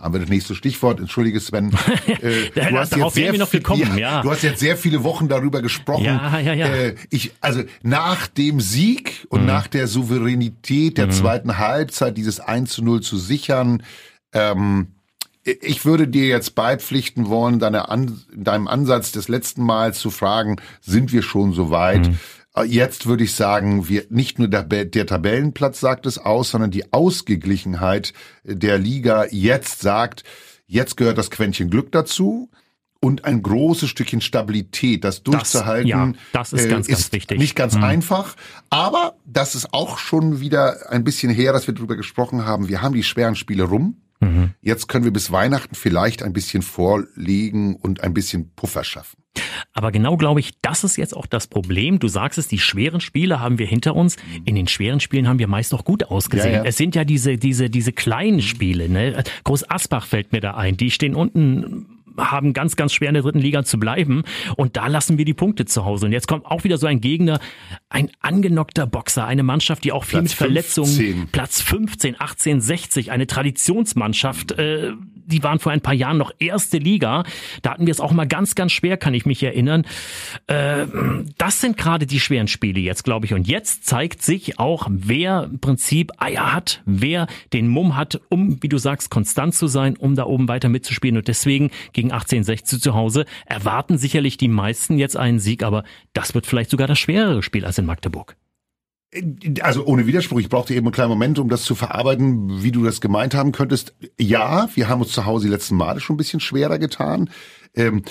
haben 0.00 0.14
wir 0.14 0.20
das 0.20 0.28
nächste 0.28 0.54
Stichwort. 0.54 1.00
Entschuldige 1.00 1.40
Sven. 1.40 1.72
Äh, 2.06 2.50
du, 2.54 2.78
hast 2.78 2.96
jetzt 2.96 3.14
sehr 3.14 3.32
noch 3.36 3.50
gekommen, 3.50 3.98
ja. 3.98 4.22
du 4.22 4.30
hast 4.30 4.42
jetzt 4.42 4.60
sehr 4.60 4.76
viele 4.76 5.04
Wochen 5.04 5.28
darüber 5.28 5.60
gesprochen. 5.60 6.04
Ja, 6.04 6.38
ja, 6.38 6.52
ja. 6.54 6.66
Äh, 6.66 6.94
ich, 7.10 7.32
also 7.40 7.62
nach 7.82 8.26
dem 8.26 8.60
Sieg 8.60 9.26
und 9.28 9.40
mhm. 9.40 9.46
nach 9.46 9.66
der 9.66 9.86
Souveränität 9.86 10.98
der 10.98 11.06
mhm. 11.06 11.12
zweiten 11.12 11.58
Halbzeit 11.58 12.16
dieses 12.16 12.40
1 12.40 12.70
zu 12.72 12.82
0 12.82 13.02
zu 13.02 13.18
sichern, 13.18 13.82
ähm, 14.32 14.88
ich 15.44 15.84
würde 15.84 16.08
dir 16.08 16.26
jetzt 16.26 16.54
beipflichten 16.54 17.28
wollen, 17.28 17.58
deine 17.58 17.88
An 17.88 18.20
deinem 18.34 18.66
Ansatz 18.66 19.12
des 19.12 19.28
letzten 19.28 19.62
Mal 19.62 19.94
zu 19.94 20.10
fragen, 20.10 20.56
sind 20.80 21.12
wir 21.12 21.22
schon 21.22 21.52
so 21.52 21.70
weit? 21.70 22.08
Mhm. 22.08 22.18
Äh, 22.56 22.64
jetzt 22.64 23.06
würde 23.06 23.24
ich 23.24 23.34
sagen, 23.34 23.88
wir, 23.88 24.04
nicht 24.08 24.38
nur 24.38 24.48
der, 24.48 24.62
der 24.64 25.06
Tabellenplatz 25.06 25.80
sagt 25.80 26.06
es 26.06 26.18
aus, 26.18 26.50
sondern 26.50 26.70
die 26.70 26.92
Ausgeglichenheit 26.92 28.12
der 28.44 28.78
Liga 28.78 29.26
jetzt 29.30 29.80
sagt, 29.80 30.24
jetzt 30.66 30.96
gehört 30.96 31.18
das 31.18 31.30
Quäntchen 31.30 31.70
Glück 31.70 31.92
dazu 31.92 32.50
und 33.00 33.24
ein 33.24 33.42
großes 33.42 33.88
Stückchen 33.88 34.20
Stabilität, 34.20 35.04
das 35.04 35.22
durchzuhalten. 35.22 36.16
Das, 36.32 36.52
ja, 36.52 36.52
das 36.52 36.52
ist 36.52 36.68
ganz, 36.68 36.88
äh, 36.88 36.92
ist 36.92 36.98
ganz 36.98 37.12
wichtig. 37.12 37.38
Nicht 37.38 37.54
ganz 37.54 37.76
mhm. 37.76 37.84
einfach, 37.84 38.36
aber 38.70 39.16
das 39.24 39.54
ist 39.54 39.72
auch 39.72 39.98
schon 39.98 40.40
wieder 40.40 40.90
ein 40.90 41.04
bisschen 41.04 41.30
her, 41.30 41.52
dass 41.52 41.66
wir 41.66 41.74
darüber 41.74 41.96
gesprochen 41.96 42.46
haben. 42.46 42.68
Wir 42.68 42.82
haben 42.82 42.94
die 42.94 43.04
schweren 43.04 43.36
Spiele 43.36 43.64
rum. 43.64 44.02
Mhm. 44.20 44.54
Jetzt 44.62 44.88
können 44.88 45.04
wir 45.04 45.12
bis 45.12 45.30
Weihnachten 45.30 45.74
vielleicht 45.74 46.22
ein 46.22 46.32
bisschen 46.32 46.62
vorlegen 46.62 47.76
und 47.76 48.02
ein 48.02 48.14
bisschen 48.14 48.50
Puffer 48.54 48.82
schaffen. 48.82 49.18
Aber 49.72 49.92
genau 49.92 50.16
glaube 50.16 50.40
ich, 50.40 50.52
das 50.62 50.84
ist 50.84 50.96
jetzt 50.96 51.16
auch 51.16 51.26
das 51.26 51.46
Problem. 51.46 51.98
Du 51.98 52.08
sagst 52.08 52.38
es, 52.38 52.48
die 52.48 52.58
schweren 52.58 53.00
Spiele 53.00 53.40
haben 53.40 53.58
wir 53.58 53.66
hinter 53.66 53.94
uns. 53.94 54.16
In 54.44 54.54
den 54.54 54.68
schweren 54.68 55.00
Spielen 55.00 55.28
haben 55.28 55.38
wir 55.38 55.48
meist 55.48 55.72
noch 55.72 55.84
gut 55.84 56.04
ausgesehen. 56.04 56.52
Ja, 56.52 56.58
ja. 56.58 56.64
Es 56.64 56.76
sind 56.76 56.94
ja 56.94 57.04
diese, 57.04 57.36
diese, 57.36 57.70
diese 57.70 57.92
kleinen 57.92 58.42
Spiele, 58.42 58.88
ne? 58.88 59.22
Groß 59.44 59.70
Asbach 59.70 60.06
fällt 60.06 60.32
mir 60.32 60.40
da 60.40 60.54
ein. 60.54 60.76
Die 60.76 60.90
stehen 60.90 61.14
unten 61.14 61.86
haben 62.18 62.52
ganz, 62.52 62.76
ganz 62.76 62.92
schwer 62.92 63.08
in 63.08 63.14
der 63.14 63.22
dritten 63.22 63.38
Liga 63.38 63.64
zu 63.64 63.78
bleiben. 63.78 64.22
Und 64.56 64.76
da 64.76 64.86
lassen 64.86 65.18
wir 65.18 65.24
die 65.24 65.34
Punkte 65.34 65.66
zu 65.66 65.84
Hause. 65.84 66.06
Und 66.06 66.12
jetzt 66.12 66.28
kommt 66.28 66.46
auch 66.46 66.64
wieder 66.64 66.78
so 66.78 66.86
ein 66.86 67.00
Gegner, 67.00 67.40
ein 67.88 68.10
angenockter 68.20 68.86
Boxer, 68.86 69.26
eine 69.26 69.42
Mannschaft, 69.42 69.84
die 69.84 69.92
auch 69.92 70.04
viel 70.04 70.20
Platz 70.20 70.30
mit 70.30 70.32
Verletzungen, 70.32 70.88
15. 70.88 71.28
Platz 71.28 71.60
15, 71.60 72.16
18, 72.18 72.60
60, 72.60 73.12
eine 73.12 73.26
Traditionsmannschaft, 73.26 74.52
äh, 74.52 74.92
die 75.26 75.42
waren 75.42 75.58
vor 75.58 75.72
ein 75.72 75.80
paar 75.80 75.94
Jahren 75.94 76.18
noch 76.18 76.32
erste 76.38 76.78
Liga. 76.78 77.24
Da 77.62 77.70
hatten 77.72 77.86
wir 77.86 77.90
es 77.90 78.00
auch 78.00 78.12
mal 78.12 78.26
ganz, 78.26 78.54
ganz 78.54 78.72
schwer, 78.72 78.96
kann 78.96 79.14
ich 79.14 79.26
mich 79.26 79.42
erinnern. 79.42 79.84
Äh, 80.46 80.86
das 81.38 81.60
sind 81.60 81.76
gerade 81.76 82.06
die 82.06 82.20
schweren 82.20 82.48
Spiele 82.48 82.80
jetzt, 82.80 83.04
glaube 83.04 83.26
ich. 83.26 83.34
Und 83.34 83.46
jetzt 83.46 83.84
zeigt 83.86 84.22
sich 84.22 84.58
auch, 84.58 84.86
wer 84.90 85.44
im 85.44 85.58
Prinzip 85.58 86.12
Eier 86.18 86.52
hat, 86.52 86.82
wer 86.86 87.26
den 87.52 87.68
Mumm 87.68 87.96
hat, 87.96 88.20
um, 88.28 88.62
wie 88.62 88.68
du 88.68 88.78
sagst, 88.78 89.10
konstant 89.10 89.54
zu 89.54 89.66
sein, 89.66 89.96
um 89.96 90.14
da 90.14 90.24
oben 90.24 90.48
weiter 90.48 90.68
mitzuspielen. 90.68 91.16
Und 91.16 91.28
deswegen 91.28 91.70
gegen 91.92 92.12
1860 92.12 92.80
zu 92.80 92.94
Hause 92.94 93.26
erwarten 93.44 93.98
sicherlich 93.98 94.36
die 94.36 94.48
meisten 94.48 94.98
jetzt 94.98 95.16
einen 95.16 95.38
Sieg, 95.38 95.62
aber 95.62 95.84
das 96.12 96.34
wird 96.34 96.46
vielleicht 96.46 96.70
sogar 96.70 96.86
das 96.86 96.98
schwerere 96.98 97.42
Spiel 97.42 97.64
als 97.64 97.78
in 97.78 97.86
Magdeburg. 97.86 98.36
Also 99.60 99.86
ohne 99.86 100.06
Widerspruch, 100.06 100.40
ich 100.40 100.48
brauchte 100.48 100.74
eben 100.74 100.86
einen 100.86 100.92
kleinen 100.92 101.10
Moment, 101.10 101.38
um 101.38 101.48
das 101.48 101.62
zu 101.62 101.74
verarbeiten, 101.74 102.62
wie 102.62 102.72
du 102.72 102.84
das 102.84 103.00
gemeint 103.00 103.34
haben 103.34 103.52
könntest. 103.52 103.94
Ja, 104.18 104.68
wir 104.74 104.88
haben 104.88 105.00
uns 105.00 105.12
zu 105.12 105.24
Hause 105.24 105.46
die 105.46 105.52
letzten 105.52 105.76
Male 105.76 106.00
schon 106.00 106.14
ein 106.14 106.18
bisschen 106.18 106.40
schwerer 106.40 106.78
getan. 106.78 107.30
Ähm, 107.74 108.02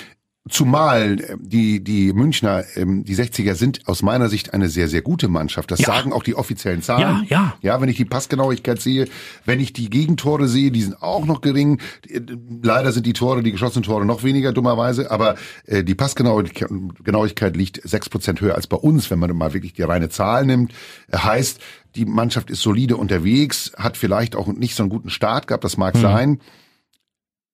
Zumal 0.48 1.20
äh, 1.20 1.36
die, 1.40 1.82
die 1.82 2.12
Münchner, 2.12 2.64
ähm, 2.76 3.04
die 3.04 3.16
60er 3.16 3.54
sind 3.54 3.88
aus 3.88 4.02
meiner 4.02 4.28
Sicht 4.28 4.54
eine 4.54 4.68
sehr, 4.68 4.88
sehr 4.88 5.02
gute 5.02 5.28
Mannschaft. 5.28 5.70
Das 5.70 5.80
ja. 5.80 5.86
sagen 5.86 6.12
auch 6.12 6.22
die 6.22 6.36
offiziellen 6.36 6.82
Zahlen. 6.82 7.26
Ja, 7.28 7.36
ja. 7.36 7.54
Ja, 7.62 7.80
wenn 7.80 7.88
ich 7.88 7.96
die 7.96 8.04
Passgenauigkeit 8.04 8.80
sehe, 8.80 9.08
wenn 9.44 9.58
ich 9.58 9.72
die 9.72 9.90
Gegentore 9.90 10.46
sehe, 10.46 10.70
die 10.70 10.82
sind 10.82 11.02
auch 11.02 11.26
noch 11.26 11.40
gering. 11.40 11.80
Äh, 12.08 12.20
leider 12.62 12.92
sind 12.92 13.06
die 13.06 13.12
Tore, 13.12 13.42
die 13.42 13.50
geschossenen 13.50 13.82
Tore 13.82 14.06
noch 14.06 14.22
weniger, 14.22 14.52
dummerweise. 14.52 15.10
Aber 15.10 15.34
äh, 15.64 15.82
die 15.82 15.96
Passgenauigkeit 15.96 17.56
liegt 17.56 17.80
sechs 17.82 18.08
Prozent 18.08 18.40
höher 18.40 18.54
als 18.54 18.68
bei 18.68 18.76
uns, 18.76 19.10
wenn 19.10 19.18
man 19.18 19.36
mal 19.36 19.52
wirklich 19.52 19.72
die 19.72 19.82
reine 19.82 20.10
Zahl 20.10 20.46
nimmt. 20.46 20.72
Heißt, 21.12 21.60
die 21.96 22.04
Mannschaft 22.04 22.50
ist 22.50 22.62
solide 22.62 22.96
unterwegs, 22.96 23.72
hat 23.76 23.96
vielleicht 23.96 24.36
auch 24.36 24.46
nicht 24.46 24.76
so 24.76 24.84
einen 24.84 24.90
guten 24.90 25.10
Start 25.10 25.48
gehabt, 25.48 25.64
das 25.64 25.76
mag 25.76 25.94
hm. 25.94 26.00
sein. 26.00 26.40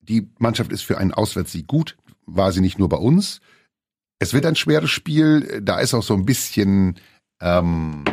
Die 0.00 0.28
Mannschaft 0.38 0.72
ist 0.72 0.82
für 0.82 0.98
einen 0.98 1.14
Auswärtssieg 1.14 1.66
gut 1.68 1.96
war 2.26 2.52
sie 2.52 2.60
nicht 2.60 2.78
nur 2.78 2.88
bei 2.88 2.96
uns. 2.96 3.40
Es 4.18 4.32
wird 4.32 4.46
ein 4.46 4.56
schweres 4.56 4.90
Spiel. 4.90 5.60
Da 5.62 5.80
ist 5.80 5.94
auch 5.94 6.02
so 6.02 6.14
ein 6.14 6.24
bisschen, 6.24 6.96
ähm, 7.40 8.04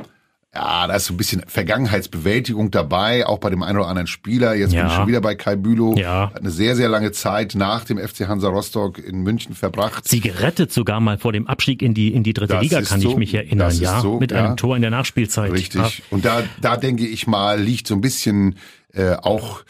ja, 0.53 0.87
da 0.87 0.95
ist 0.95 1.05
so 1.05 1.13
ein 1.13 1.17
bisschen 1.17 1.43
Vergangenheitsbewältigung 1.45 2.71
dabei, 2.71 3.27
auch 3.27 3.37
bei 3.37 3.51
dem 3.51 3.61
einen 3.61 3.77
oder 3.77 3.87
anderen 3.87 4.07
Spieler. 4.07 4.55
Jetzt 4.55 4.73
ja. 4.73 4.81
bin 4.81 4.89
ich 4.89 4.95
schon 4.95 5.07
wieder 5.07 5.21
bei 5.21 5.35
Kai 5.35 5.55
Bülow. 5.55 5.95
Ja. 5.95 6.31
Hat 6.33 6.39
eine 6.39 6.49
sehr, 6.49 6.75
sehr 6.75 6.89
lange 6.89 7.11
Zeit 7.11 7.53
nach 7.53 7.85
dem 7.85 7.99
FC 7.99 8.27
Hansa 8.27 8.49
Rostock 8.49 8.97
in 8.97 9.21
München 9.21 9.53
verbracht. 9.53 10.07
Sie 10.07 10.19
gerettet 10.19 10.73
sogar 10.73 10.99
mal 10.99 11.19
vor 11.19 11.31
dem 11.31 11.45
Abstieg 11.45 11.83
in 11.83 11.93
die, 11.93 12.11
in 12.11 12.23
die 12.23 12.33
dritte 12.33 12.53
das 12.53 12.63
Liga, 12.63 12.81
kann 12.81 12.99
so, 12.99 13.11
ich 13.11 13.17
mich 13.17 13.33
erinnern. 13.35 13.71
Ja, 13.75 14.01
so, 14.01 14.19
mit 14.19 14.31
ja. 14.31 14.43
einem 14.43 14.57
Tor 14.57 14.75
in 14.75 14.81
der 14.81 14.91
Nachspielzeit. 14.91 15.51
Richtig. 15.51 16.01
Und 16.09 16.25
da, 16.25 16.41
da 16.59 16.77
denke 16.77 17.05
ich 17.05 17.27
mal, 17.27 17.61
liegt 17.61 17.85
so 17.85 17.93
ein 17.93 18.01
bisschen 18.01 18.55
äh, 18.93 19.15
auch 19.15 19.63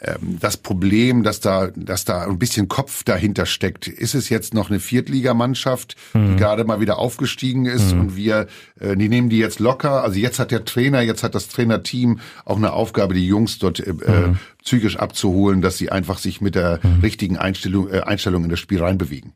ähm, 0.00 0.38
das 0.40 0.56
Problem, 0.56 1.22
dass 1.22 1.40
da, 1.40 1.68
dass 1.74 2.04
da 2.04 2.24
ein 2.24 2.38
bisschen 2.38 2.68
Kopf 2.68 3.04
dahinter 3.04 3.46
steckt. 3.46 3.88
Ist 3.88 4.14
es 4.14 4.28
jetzt 4.28 4.54
noch 4.54 4.70
eine 4.70 4.80
Viertligamannschaft, 4.80 5.96
die 6.14 6.18
mhm. 6.18 6.36
gerade 6.36 6.64
mal 6.64 6.80
wieder 6.80 6.98
aufgestiegen 6.98 7.66
ist 7.66 7.94
mhm. 7.94 8.00
und 8.00 8.16
wir, 8.16 8.46
äh, 8.80 8.96
die 8.96 9.08
nehmen 9.08 9.28
die 9.28 9.38
jetzt 9.38 9.58
locker. 9.58 10.02
Also 10.02 10.18
jetzt 10.18 10.38
hat 10.38 10.50
der 10.50 10.64
Trainer, 10.64 11.00
jetzt 11.00 11.22
hat 11.22 11.34
das 11.34 11.48
Trainerteam 11.48 12.20
auch 12.44 12.56
eine 12.56 12.72
Aufgabe, 12.72 13.14
die 13.14 13.26
Jungs 13.26 13.58
dort 13.58 13.80
äh, 13.80 13.92
mhm. 13.92 14.38
psychisch 14.62 14.96
abzuholen, 14.96 15.62
dass 15.62 15.78
sie 15.78 15.90
einfach 15.90 16.18
sich 16.18 16.40
mit 16.40 16.54
der 16.54 16.80
mhm. 16.82 17.00
richtigen 17.00 17.36
Einstellung, 17.36 17.90
äh, 17.90 18.00
Einstellung 18.00 18.44
in 18.44 18.50
das 18.50 18.60
Spiel 18.60 18.80
reinbewegen. 18.80 19.32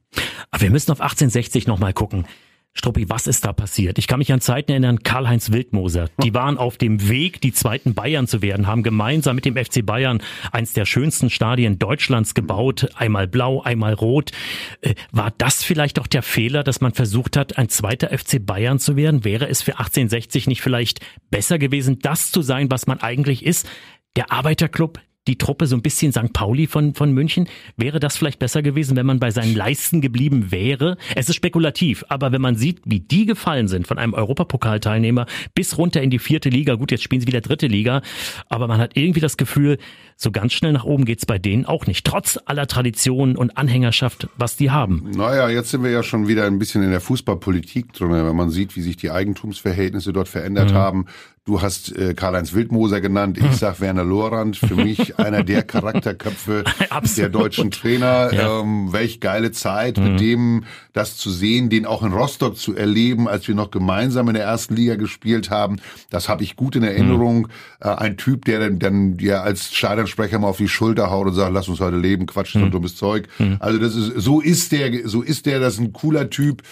Aber 0.51 0.63
wir 0.63 0.71
müssen 0.71 0.93
auf 0.93 1.01
1860 1.01 1.67
nochmal 1.67 1.93
gucken. 1.93 2.27
Struppi, 2.75 3.09
was 3.11 3.27
ist 3.27 3.45
da 3.45 3.53
passiert? 3.53 3.99
Ich 3.99 4.07
kann 4.07 4.19
mich 4.19 4.33
an 4.33 4.41
Zeiten 4.41 4.71
erinnern, 4.71 5.03
Karl-Heinz 5.03 5.53
Wildmoser. 5.53 6.09
Die 6.23 6.33
waren 6.33 6.57
auf 6.57 6.79
dem 6.79 7.07
Weg, 7.09 7.41
die 7.43 7.53
zweiten 7.53 7.93
Bayern 7.93 8.27
zu 8.27 8.41
werden, 8.41 8.67
haben 8.67 8.83
gemeinsam 8.83 9.37
mit 9.37 9.45
dem 9.45 9.57
FC 9.57 9.85
Bayern 9.85 10.23
eins 10.53 10.73
der 10.73 10.87
schönsten 10.87 11.29
Stadien 11.29 11.79
Deutschlands 11.79 12.33
gebaut. 12.33 12.89
Einmal 12.95 13.29
blau, 13.29 13.61
einmal 13.61 13.93
rot. 13.93 14.33
Äh, 14.81 14.95
war 15.11 15.33
das 15.37 15.63
vielleicht 15.63 16.01
auch 16.01 16.07
der 16.07 16.23
Fehler, 16.23 16.65
dass 16.65 16.81
man 16.81 16.95
versucht 16.95 17.37
hat, 17.37 17.59
ein 17.59 17.69
zweiter 17.69 18.17
FC 18.17 18.45
Bayern 18.45 18.79
zu 18.79 18.97
werden? 18.97 19.25
Wäre 19.25 19.49
es 19.49 19.61
für 19.61 19.73
1860 19.73 20.47
nicht 20.47 20.63
vielleicht 20.63 21.01
besser 21.31 21.59
gewesen, 21.59 21.99
das 22.01 22.33
zu 22.33 22.41
sein, 22.41 22.71
was 22.71 22.87
man 22.87 23.01
eigentlich 23.01 23.45
ist? 23.45 23.69
Der 24.17 24.33
Arbeiterclub, 24.33 24.99
die 25.29 25.39
Truppe 25.39 25.67
so 25.67 25.77
ein 25.77 25.83
bisschen 25.83 26.13
St. 26.13 26.33
Pauli 26.33 26.67
von, 26.67 26.95
von 26.95 27.13
München. 27.13 27.49
Wäre 27.77 28.01
das 28.01 28.17
vielleicht 28.17 28.39
besser 28.39 28.63
gewesen, 28.63 28.97
wenn 28.97 29.07
man 29.07 29.21
bei 29.21 29.31
seinen 29.31 29.55
Leisten 29.55 30.01
geblieben 30.01 30.51
wäre? 30.51 30.97
Es 31.15 31.29
ist 31.29 31.37
spekulativ, 31.37 32.05
aber 32.09 32.33
wenn 32.33 32.41
man 32.41 32.57
sieht, 32.57 32.81
wie 32.85 33.01
die 33.01 33.27
gefallen 33.27 33.69
sind 33.69 33.87
von 33.87 33.99
einem 33.99 34.15
Europapokalteilnehmer 34.15 35.27
bis 35.55 35.79
runter 35.79 36.03
in 36.03 36.11
die 36.11 36.19
vierte 36.19 36.49
Liga, 36.49 36.75
gut, 36.75 36.91
jetzt 36.91 37.03
spielen 37.03 37.21
sie 37.21 37.27
wieder 37.27 37.41
dritte 37.41 37.69
Liga, 37.69 38.03
aber 38.49 38.67
man 38.67 38.79
hat 38.79 38.97
irgendwie 38.97 39.21
das 39.21 39.37
Gefühl, 39.37 39.79
so 40.17 40.31
ganz 40.31 40.53
schnell 40.53 40.73
nach 40.73 40.85
oben 40.85 41.05
geht's 41.05 41.27
bei 41.27 41.39
denen 41.39 41.67
auch 41.67 41.87
nicht, 41.87 42.05
trotz 42.05 42.39
aller 42.47 42.67
Traditionen 42.67 43.37
und 43.37 43.57
Anhängerschaft, 43.57 44.29
was 44.37 44.57
die 44.57 44.71
haben. 44.71 45.11
Naja, 45.15 45.49
jetzt 45.49 45.71
sind 45.71 45.83
wir 45.83 45.91
ja 45.91 46.03
schon 46.03 46.29
wieder 46.29 46.47
ein 46.47 46.59
bisschen 46.59 46.83
in 46.83 46.91
der 46.91 47.01
Fußballpolitik 47.01 47.93
drin, 47.93 48.11
wenn 48.11 48.37
man 48.37 48.51
sieht, 48.51 48.77
wie 48.77 48.83
sich 48.83 48.97
die 48.97 49.11
Eigentumsverhältnisse 49.11 50.13
dort 50.13 50.29
verändert 50.29 50.71
mhm. 50.71 50.75
haben. 50.75 51.07
Du 51.45 51.61
hast 51.61 51.91
äh, 51.97 52.15
Karl-Heinz 52.15 52.53
Wildmoser 52.53 53.01
genannt, 53.01 53.37
ich 53.37 53.57
sag 53.57 53.81
Werner 53.81 54.05
Lorand, 54.05 54.57
für 54.57 54.77
mich 54.77 55.19
einer 55.19 55.43
der 55.43 55.63
Charakterköpfe 55.65 56.63
der 57.17 57.29
deutschen 57.31 57.73
Trainer. 57.73 58.33
Ja. 58.33 58.61
Ähm, 58.61 58.93
welch 58.93 59.19
geile 59.19 59.51
Zeit, 59.51 59.99
mhm. 59.99 60.05
mit 60.05 60.21
dem 60.21 60.65
das 60.93 61.17
zu 61.17 61.31
sehen, 61.31 61.69
den 61.69 61.85
auch 61.85 62.05
in 62.05 62.13
Rostock 62.13 62.57
zu 62.57 62.77
erleben, 62.77 63.27
als 63.27 63.49
wir 63.49 63.57
noch 63.57 63.73
gemeinsam 63.73 64.29
in 64.29 64.35
der 64.35 64.45
ersten 64.45 64.77
Liga 64.77 64.95
gespielt 64.95 65.51
haben. 65.51 65.81
Das 66.11 66.29
habe 66.29 66.45
ich 66.45 66.55
gut 66.55 66.77
in 66.77 66.85
Erinnerung. 66.85 67.39
Mhm. 67.39 67.47
Äh, 67.81 67.89
ein 67.89 68.17
Typ, 68.17 68.45
der 68.45 68.61
dann, 68.61 68.79
dann 68.79 69.17
dir 69.17 69.43
als 69.43 69.75
Stadionsprecher 69.75 70.39
mal 70.39 70.47
auf 70.47 70.59
die 70.59 70.69
Schulter 70.69 71.11
haut 71.11 71.27
und 71.27 71.35
sagt, 71.35 71.53
lass 71.53 71.67
uns 71.67 71.81
heute 71.81 71.97
leben, 71.97 72.27
Quatsch, 72.27 72.55
mhm. 72.55 72.71
dummes 72.71 72.95
Zeug. 72.95 73.27
Mhm. 73.41 73.57
Also 73.59 73.81
das 73.81 73.97
ist, 73.97 74.13
so 74.15 74.41
ist 74.41 74.71
der, 74.71 75.09
so 75.09 75.23
ist 75.23 75.47
der, 75.47 75.59
das 75.59 75.75
ist 75.75 75.81
ein 75.81 75.93
cooler 75.93 76.31
Typ 76.31 76.63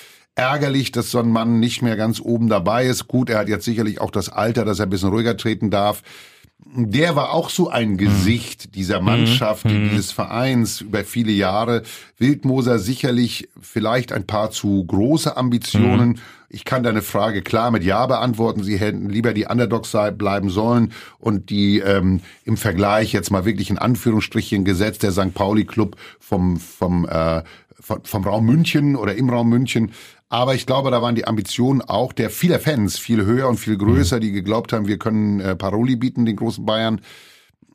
ärgerlich, 0.40 0.90
dass 0.90 1.10
so 1.10 1.18
ein 1.18 1.28
Mann 1.28 1.60
nicht 1.60 1.82
mehr 1.82 1.96
ganz 1.96 2.18
oben 2.18 2.48
dabei 2.48 2.86
ist. 2.86 3.08
Gut, 3.08 3.28
er 3.28 3.38
hat 3.38 3.48
jetzt 3.48 3.66
sicherlich 3.66 4.00
auch 4.00 4.10
das 4.10 4.30
Alter, 4.30 4.64
dass 4.64 4.78
er 4.78 4.86
ein 4.86 4.90
bisschen 4.90 5.10
ruhiger 5.10 5.36
treten 5.36 5.70
darf. 5.70 6.02
Der 6.74 7.14
war 7.14 7.32
auch 7.32 7.50
so 7.50 7.68
ein 7.68 7.98
Gesicht 7.98 8.74
dieser 8.74 9.00
Mannschaft, 9.00 9.66
mhm. 9.66 9.90
dieses 9.90 10.12
Vereins 10.12 10.80
über 10.80 11.04
viele 11.04 11.32
Jahre. 11.32 11.82
Wildmoser 12.18 12.78
sicherlich 12.78 13.48
vielleicht 13.60 14.12
ein 14.12 14.26
paar 14.26 14.50
zu 14.50 14.84
große 14.84 15.36
Ambitionen. 15.36 16.10
Mhm. 16.10 16.18
Ich 16.52 16.64
kann 16.64 16.82
deine 16.82 17.00
Frage 17.00 17.42
klar 17.42 17.70
mit 17.70 17.84
Ja 17.84 18.06
beantworten. 18.06 18.64
Sie 18.64 18.76
hätten 18.76 19.08
lieber 19.08 19.32
die 19.32 19.46
Underdogs 19.46 19.96
bleiben 20.18 20.50
sollen 20.50 20.92
und 21.18 21.48
die 21.48 21.78
ähm, 21.78 22.20
im 22.44 22.56
Vergleich 22.56 23.12
jetzt 23.12 23.30
mal 23.30 23.44
wirklich 23.44 23.70
in 23.70 23.78
Anführungsstrichen 23.78 24.64
gesetzt 24.64 25.04
der 25.04 25.12
St. 25.12 25.32
Pauli 25.32 25.64
Club 25.64 25.96
vom 26.18 26.58
vom 26.58 27.06
äh, 27.08 27.42
vom, 27.78 28.04
vom 28.04 28.24
Raum 28.24 28.46
München 28.46 28.96
oder 28.96 29.14
im 29.14 29.30
Raum 29.30 29.48
München 29.48 29.92
aber 30.32 30.54
ich 30.54 30.64
glaube, 30.64 30.92
da 30.92 31.02
waren 31.02 31.16
die 31.16 31.26
Ambitionen 31.26 31.82
auch 31.82 32.12
der 32.12 32.30
vieler 32.30 32.60
Fans 32.60 32.96
viel 32.96 33.24
höher 33.24 33.48
und 33.48 33.56
viel 33.56 33.76
größer, 33.76 34.20
die 34.20 34.30
geglaubt 34.30 34.72
haben, 34.72 34.86
wir 34.86 34.96
können 34.96 35.40
äh, 35.40 35.56
Paroli 35.56 35.96
bieten, 35.96 36.24
den 36.24 36.36
großen 36.36 36.64
Bayern. 36.64 37.00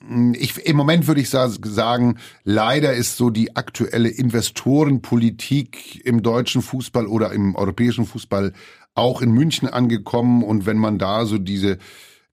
Hm, 0.07 0.35
ich, 0.37 0.57
Im 0.65 0.75
Moment 0.75 1.07
würde 1.07 1.21
ich 1.21 1.29
sagen, 1.29 2.17
leider 2.43 2.93
ist 2.93 3.17
so 3.17 3.29
die 3.29 3.55
aktuelle 3.55 4.09
Investorenpolitik 4.09 6.05
im 6.05 6.23
deutschen 6.23 6.61
Fußball 6.61 7.07
oder 7.07 7.31
im 7.31 7.55
europäischen 7.55 8.05
Fußball 8.05 8.53
auch 8.93 9.21
in 9.21 9.31
München 9.31 9.67
angekommen. 9.67 10.43
Und 10.43 10.65
wenn 10.65 10.77
man 10.77 10.97
da 10.97 11.25
so 11.25 11.37
diese 11.37 11.77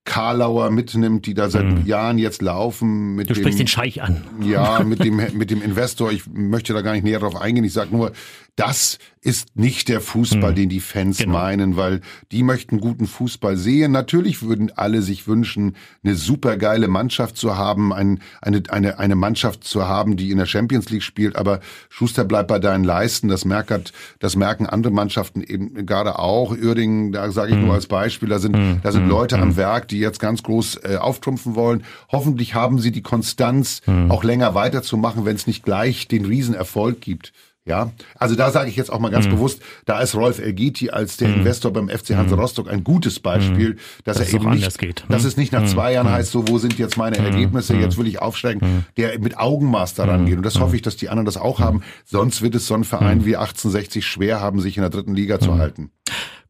Karlauer 0.05 0.69
mitnimmt, 0.69 1.25
die 1.25 1.33
da 1.33 1.49
seit 1.49 1.65
mhm. 1.65 1.85
Jahren 1.85 2.17
jetzt 2.17 2.41
laufen. 2.41 3.15
Mit 3.15 3.29
du 3.29 3.35
sprichst 3.35 3.57
dem, 3.57 3.65
den 3.65 3.67
Scheich 3.67 4.01
an. 4.01 4.21
Ja, 4.41 4.83
mit 4.85 5.03
dem, 5.03 5.15
mit 5.15 5.49
dem 5.49 5.61
Investor. 5.61 6.11
Ich 6.11 6.23
möchte 6.27 6.73
da 6.73 6.81
gar 6.81 6.91
nicht 6.91 7.05
näher 7.05 7.19
drauf 7.19 7.37
eingehen. 7.37 7.63
Ich 7.63 7.73
sage 7.73 7.95
nur, 7.95 8.11
das 8.55 8.99
ist 9.19 9.55
nicht 9.55 9.89
der 9.89 9.99
Fußball, 9.99 10.51
mhm. 10.51 10.55
den 10.55 10.69
die 10.69 10.79
Fans 10.79 11.17
genau. 11.17 11.33
meinen, 11.33 11.75
weil 11.75 12.01
die 12.31 12.43
möchten 12.43 12.79
guten 12.79 13.07
Fußball 13.07 13.57
sehen. 13.57 13.91
Natürlich 13.91 14.43
würden 14.43 14.71
alle 14.75 15.01
sich 15.01 15.27
wünschen, 15.27 15.75
eine 16.03 16.15
supergeile 16.15 16.87
Mannschaft 16.87 17.37
zu 17.37 17.57
haben, 17.57 17.93
ein, 17.93 18.19
eine, 18.41 18.61
eine, 18.69 18.99
eine 18.99 19.15
Mannschaft 19.15 19.63
zu 19.63 19.87
haben, 19.87 20.17
die 20.17 20.29
in 20.29 20.37
der 20.37 20.45
Champions 20.45 20.89
League 20.89 21.03
spielt. 21.03 21.35
Aber 21.35 21.61
Schuster 21.89 22.25
bleibt 22.25 22.49
bei 22.49 22.59
deinen 22.59 22.83
Leisten. 22.83 23.27
Das, 23.27 23.43
merkt, 23.43 23.91
das 24.19 24.35
merken 24.35 24.67
andere 24.67 24.93
Mannschaften 24.93 25.41
eben 25.41 25.85
gerade 25.85 26.19
auch. 26.19 26.51
Uerdingen, 26.51 27.11
da 27.11 27.31
sage 27.31 27.53
ich 27.53 27.57
mhm. 27.57 27.65
nur 27.65 27.73
als 27.73 27.87
Beispiel, 27.87 28.29
da 28.29 28.37
sind, 28.37 28.55
mhm. 28.55 28.81
da 28.83 28.91
sind 28.91 29.07
Leute 29.07 29.39
am 29.39 29.49
mhm. 29.49 29.57
Werk, 29.57 29.87
die 29.87 29.99
jetzt 29.99 30.19
ganz 30.19 30.43
groß 30.43 30.81
äh, 30.83 30.97
auftrumpfen 30.97 31.55
wollen. 31.55 31.85
Hoffentlich 32.11 32.53
haben 32.53 32.77
sie 32.77 32.91
die 32.91 33.01
Konstanz, 33.01 33.81
auch 34.09 34.23
länger 34.23 34.53
weiterzumachen, 34.53 35.25
wenn 35.25 35.35
es 35.35 35.47
nicht 35.47 35.63
gleich 35.63 36.07
den 36.07 36.25
Riesenerfolg 36.25 37.01
gibt. 37.01 37.33
Ja, 37.65 37.91
also 38.19 38.35
da 38.35 38.51
sage 38.51 38.69
ich 38.69 38.75
jetzt 38.75 38.91
auch 38.91 38.99
mal 38.99 39.09
ganz 39.09 39.25
mhm. 39.25 39.31
bewusst, 39.31 39.61
da 39.85 40.01
ist 40.01 40.15
Rolf 40.15 40.39
Elgiti 40.39 40.89
als 40.89 41.15
der 41.15 41.29
mhm. 41.29 41.35
Investor 41.35 41.71
beim 41.71 41.87
FC 41.87 42.09
Hansa 42.09 42.35
mhm. 42.35 42.41
Rostock 42.41 42.69
ein 42.69 42.83
gutes 42.83 43.21
Beispiel, 43.21 43.75
mhm. 43.75 43.77
dass, 44.03 44.17
dass 44.17 44.27
er 44.27 44.33
eben 44.33 44.49
nicht, 44.49 44.77
geht. 44.77 45.05
dass 45.07 45.23
es 45.23 45.37
nicht 45.37 45.53
nach 45.53 45.61
mhm. 45.61 45.67
zwei 45.67 45.93
Jahren 45.93 46.11
heißt, 46.11 46.29
so 46.29 46.45
wo 46.49 46.57
sind 46.57 46.77
jetzt 46.77 46.97
meine 46.97 47.17
Ergebnisse, 47.17 47.77
jetzt 47.77 47.97
will 47.97 48.07
ich 48.07 48.21
aufsteigen, 48.21 48.85
der 48.97 49.17
mit 49.19 49.37
Augenmaß 49.37 49.93
daran 49.93 50.25
geht. 50.25 50.35
Und 50.35 50.45
das 50.45 50.59
hoffe 50.59 50.75
ich, 50.75 50.81
dass 50.81 50.97
die 50.97 51.07
anderen 51.07 51.25
das 51.25 51.37
auch 51.37 51.61
haben. 51.61 51.83
Sonst 52.03 52.41
wird 52.41 52.53
es 52.55 52.67
so 52.67 52.73
ein 52.73 52.83
Verein 52.83 53.23
wie 53.23 53.37
1860 53.37 54.05
schwer 54.05 54.41
haben, 54.41 54.59
sich 54.59 54.75
in 54.75 54.81
der 54.81 54.89
dritten 54.89 55.15
Liga 55.15 55.39
zu 55.39 55.57
halten. 55.57 55.91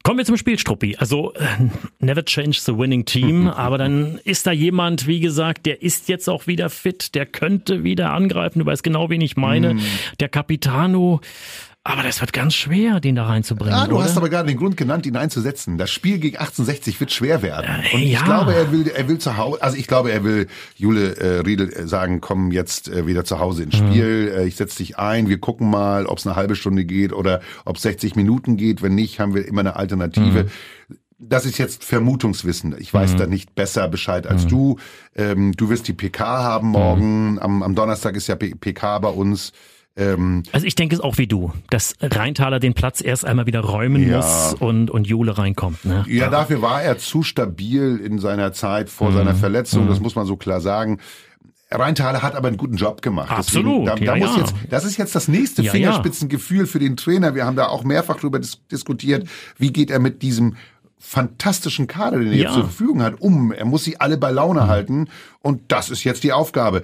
Kommen 0.04 0.18
wir 0.18 0.26
zum 0.26 0.36
Spiel, 0.36 0.60
Struppi. 0.60 0.98
Also, 0.98 1.34
äh, 1.36 1.46
never 2.00 2.26
change 2.26 2.60
the 2.60 2.78
winning 2.78 3.06
team. 3.06 3.48
Aber 3.56 3.78
dann 3.78 4.20
ist 4.26 4.46
da 4.46 4.52
jemand, 4.52 5.08
wie 5.08 5.22
gesagt, 5.22 5.66
der 5.66 5.82
ist 5.82 6.10
jetzt 6.10 6.28
auch 6.30 6.46
wieder 6.46 6.70
fit. 6.70 7.16
Der 7.16 7.26
könnte 7.26 7.86
wieder 7.86 8.12
angreifen. 8.12 8.60
Du 8.60 8.66
weißt 8.66 8.84
genau, 8.84 9.10
wen 9.10 9.22
ich 9.22 9.38
meine. 9.38 9.76
Mm. 9.76 9.82
Der 10.20 10.28
Capitano 10.28 11.22
aber 11.86 12.02
das 12.02 12.22
wird 12.22 12.32
ganz 12.32 12.54
schwer, 12.54 13.02
den 13.02 13.16
da 13.16 13.25
reinzubringen. 13.25 13.74
Ah, 13.74 13.88
du 13.88 13.96
oder? 13.96 14.06
hast 14.06 14.16
aber 14.16 14.30
gerade 14.30 14.48
den 14.48 14.58
Grund 14.58 14.78
genannt, 14.78 15.06
ihn 15.06 15.18
einzusetzen. 15.18 15.78
Das 15.78 15.92
Spiel 15.92 16.18
gegen 16.18 16.38
1860 16.38 16.98
wird 17.02 17.12
schwer 17.12 17.42
werden. 17.42 17.84
Und 17.94 18.00
ja. 18.00 18.20
ich 18.20 18.24
glaube, 18.24 18.56
er 18.56 18.72
will, 18.72 18.88
er 18.88 19.10
will 19.10 19.18
zu 19.18 19.36
Hause, 19.36 19.62
also 19.62 19.75
ich 19.75 19.88
glaube, 19.88 20.13
er 20.13 20.24
will 20.24 20.48
Jule 20.78 21.18
äh, 21.18 21.40
Riedel 21.42 21.74
äh, 21.74 21.86
sagen, 21.86 22.22
komm 22.22 22.52
jetzt 22.54 22.88
äh, 22.88 23.06
wieder 23.06 23.25
zu 23.25 23.40
Hause 23.40 23.63
ins 23.63 23.82
mhm. 23.82 23.90
Spiel. 23.90 24.32
Mhm. 24.32 24.38
Äh, 24.40 24.46
ich 24.46 24.56
setze 24.56 24.78
dich 24.78 24.98
ein, 24.98 25.28
wir 25.28 25.40
gucken 25.40 25.70
mal, 25.70 26.06
ob 26.06 26.20
es 26.20 26.25
eine 26.25 26.38
halbe 26.38 26.56
Stunde 26.56 26.86
geht 26.86 27.12
oder 27.12 27.42
ob 27.66 27.78
60 27.78 28.16
Minuten 28.16 28.56
geht. 28.56 28.82
Wenn 28.82 28.96
nicht, 28.96 29.20
haben 29.20 29.36
wir 29.36 29.46
immer 29.46 29.60
eine 29.60 29.75
Alternative. 29.75 30.46
Mhm. 30.46 30.98
Das 31.20 31.46
ist 31.46 31.58
jetzt 31.58 31.84
Vermutungswissen. 31.84 32.75
Ich 32.80 32.94
weiß 32.94 33.13
mhm. 33.13 33.18
da 33.18 33.28
nicht 33.28 33.56
besser 33.56 33.90
Bescheid 33.90 34.25
als 34.25 34.46
mhm. 34.46 34.50
du. 34.50 34.80
Ähm, 35.18 35.52
du 35.52 35.68
wirst 35.68 35.90
die 35.90 35.94
PK 35.94 36.44
haben 36.44 36.70
morgen. 36.70 37.34
Mhm. 37.34 37.40
Am, 37.40 37.63
am 37.63 37.75
Donnerstag 37.75 38.16
ist 38.16 38.28
ja 38.28 38.36
PK 38.36 39.00
bei 39.00 39.10
uns. 39.10 39.52
Ähm, 39.96 40.44
also 40.52 40.66
ich 40.66 40.74
denke 40.76 40.96
es 40.96 41.02
auch 41.02 41.18
wie 41.20 41.28
du, 41.28 41.54
dass 41.70 41.96
Rheintaler 42.02 42.60
den 42.60 42.74
Platz 42.74 43.00
erst 43.00 43.26
einmal 43.26 43.46
wieder 43.46 43.60
räumen 43.60 44.08
ja. 44.08 44.18
muss 44.18 44.56
und, 44.60 44.90
und 44.90 45.06
Jule 45.06 45.38
reinkommt. 45.38 45.86
Ne? 45.86 46.04
Ja, 46.08 46.30
dafür 46.30 46.62
war 46.62 46.82
er 46.82 46.98
zu 46.98 47.22
stabil 47.22 47.98
in 48.04 48.18
seiner 48.18 48.54
Zeit 48.54 48.90
vor 48.90 49.12
mhm. 49.12 49.16
seiner 49.16 49.36
Verletzung, 49.36 49.86
mhm. 49.86 49.90
das 49.90 50.00
muss 50.00 50.16
man 50.16 50.26
so 50.26 50.36
klar 50.36 50.62
sagen. 50.62 51.00
Rheintaler 51.70 52.22
hat 52.22 52.36
aber 52.36 52.48
einen 52.48 52.58
guten 52.58 52.76
Job 52.76 53.02
gemacht. 53.02 53.32
Absolut. 53.32 53.88
Deswegen, 53.88 54.06
da, 54.06 54.14
da 54.14 54.18
ja, 54.18 54.28
muss 54.28 54.38
Jetzt, 54.38 54.56
das 54.70 54.86
ist 54.86 54.98
jetzt 54.98 55.16
das 55.16 55.28
nächste 55.28 55.62
ja, 55.62 55.72
Fingerspitzengefühl 55.72 56.68
für 56.68 56.80
den 56.80 56.98
Trainer. 56.98 57.36
Wir 57.36 57.46
haben 57.46 57.56
da 57.56 57.68
auch 57.68 57.84
mehrfach 57.84 58.18
darüber 58.18 58.40
dis 58.40 58.60
diskutiert, 58.72 59.28
wie 59.58 59.72
geht 59.72 59.90
er 59.90 60.00
mit 60.00 60.22
diesem 60.22 60.56
fantastischen 61.00 61.88
Kader, 61.88 62.20
den 62.20 62.30
er 62.30 62.36
jetzt 62.36 62.54
zur 62.54 62.64
Verfügung 62.64 63.02
hat, 63.02 63.20
um. 63.20 63.52
Er 63.52 63.66
muss 63.66 63.84
sie 63.84 64.00
alle 64.00 64.18
bei 64.18 64.32
Laune 64.32 64.62
mhm. 64.62 64.68
halten. 64.68 65.08
Und 65.42 65.72
das 65.72 65.90
ist 65.90 66.04
jetzt 66.04 66.24
die 66.24 66.32
Aufgabe. 66.32 66.84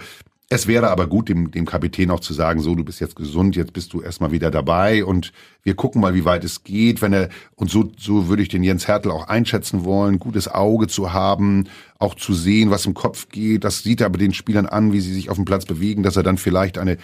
Es 0.52 0.66
wäre 0.66 0.90
aber 0.90 1.06
gut, 1.06 1.30
dem, 1.30 1.52
dem 1.52 1.68
Kapitän 1.68 2.10
auch 2.10 2.22
zu 2.22 2.34
sagen, 2.34 2.60
so, 2.60 2.74
du 2.74 2.84
bist 2.84 3.00
jetzt 3.00 3.16
gesund, 3.16 3.56
jetzt 3.56 3.72
bist 3.72 3.94
du 3.94 4.02
erstmal 4.02 4.32
wieder 4.32 4.50
dabei 4.50 5.06
und 5.06 5.32
wir 5.62 5.76
gucken 5.76 6.02
mal, 6.02 6.16
wie 6.16 6.26
weit 6.26 6.44
es 6.44 6.64
geht, 6.64 7.04
wenn 7.04 7.14
er, 7.14 7.30
und 7.56 7.70
so, 7.70 7.92
so 8.00 8.30
würde 8.30 8.42
ich 8.42 8.50
den 8.50 8.64
Jens 8.64 8.88
Hertel 8.88 9.12
auch 9.12 9.28
einschätzen 9.28 9.86
wollen, 9.86 10.18
gutes 10.18 10.48
Auge 10.48 10.88
zu 10.88 11.14
haben, 11.14 11.66
auch 12.00 12.16
zu 12.16 12.34
sehen, 12.34 12.72
was 12.72 12.88
im 12.88 12.96
Kopf 12.96 13.30
geht, 13.30 13.64
das 13.64 13.84
sieht 13.84 14.02
er 14.02 14.08
aber 14.08 14.18
den 14.18 14.34
Spielern 14.34 14.66
an, 14.66 14.92
wie 14.92 15.02
sie 15.02 15.14
sich 15.14 15.30
auf 15.30 15.36
dem 15.36 15.46
Platz 15.46 15.66
bewegen, 15.66 16.02
dass 16.02 16.18
er 16.18 16.24
dann 16.24 16.40
vielleicht 16.40 16.80
eine, 16.80 16.98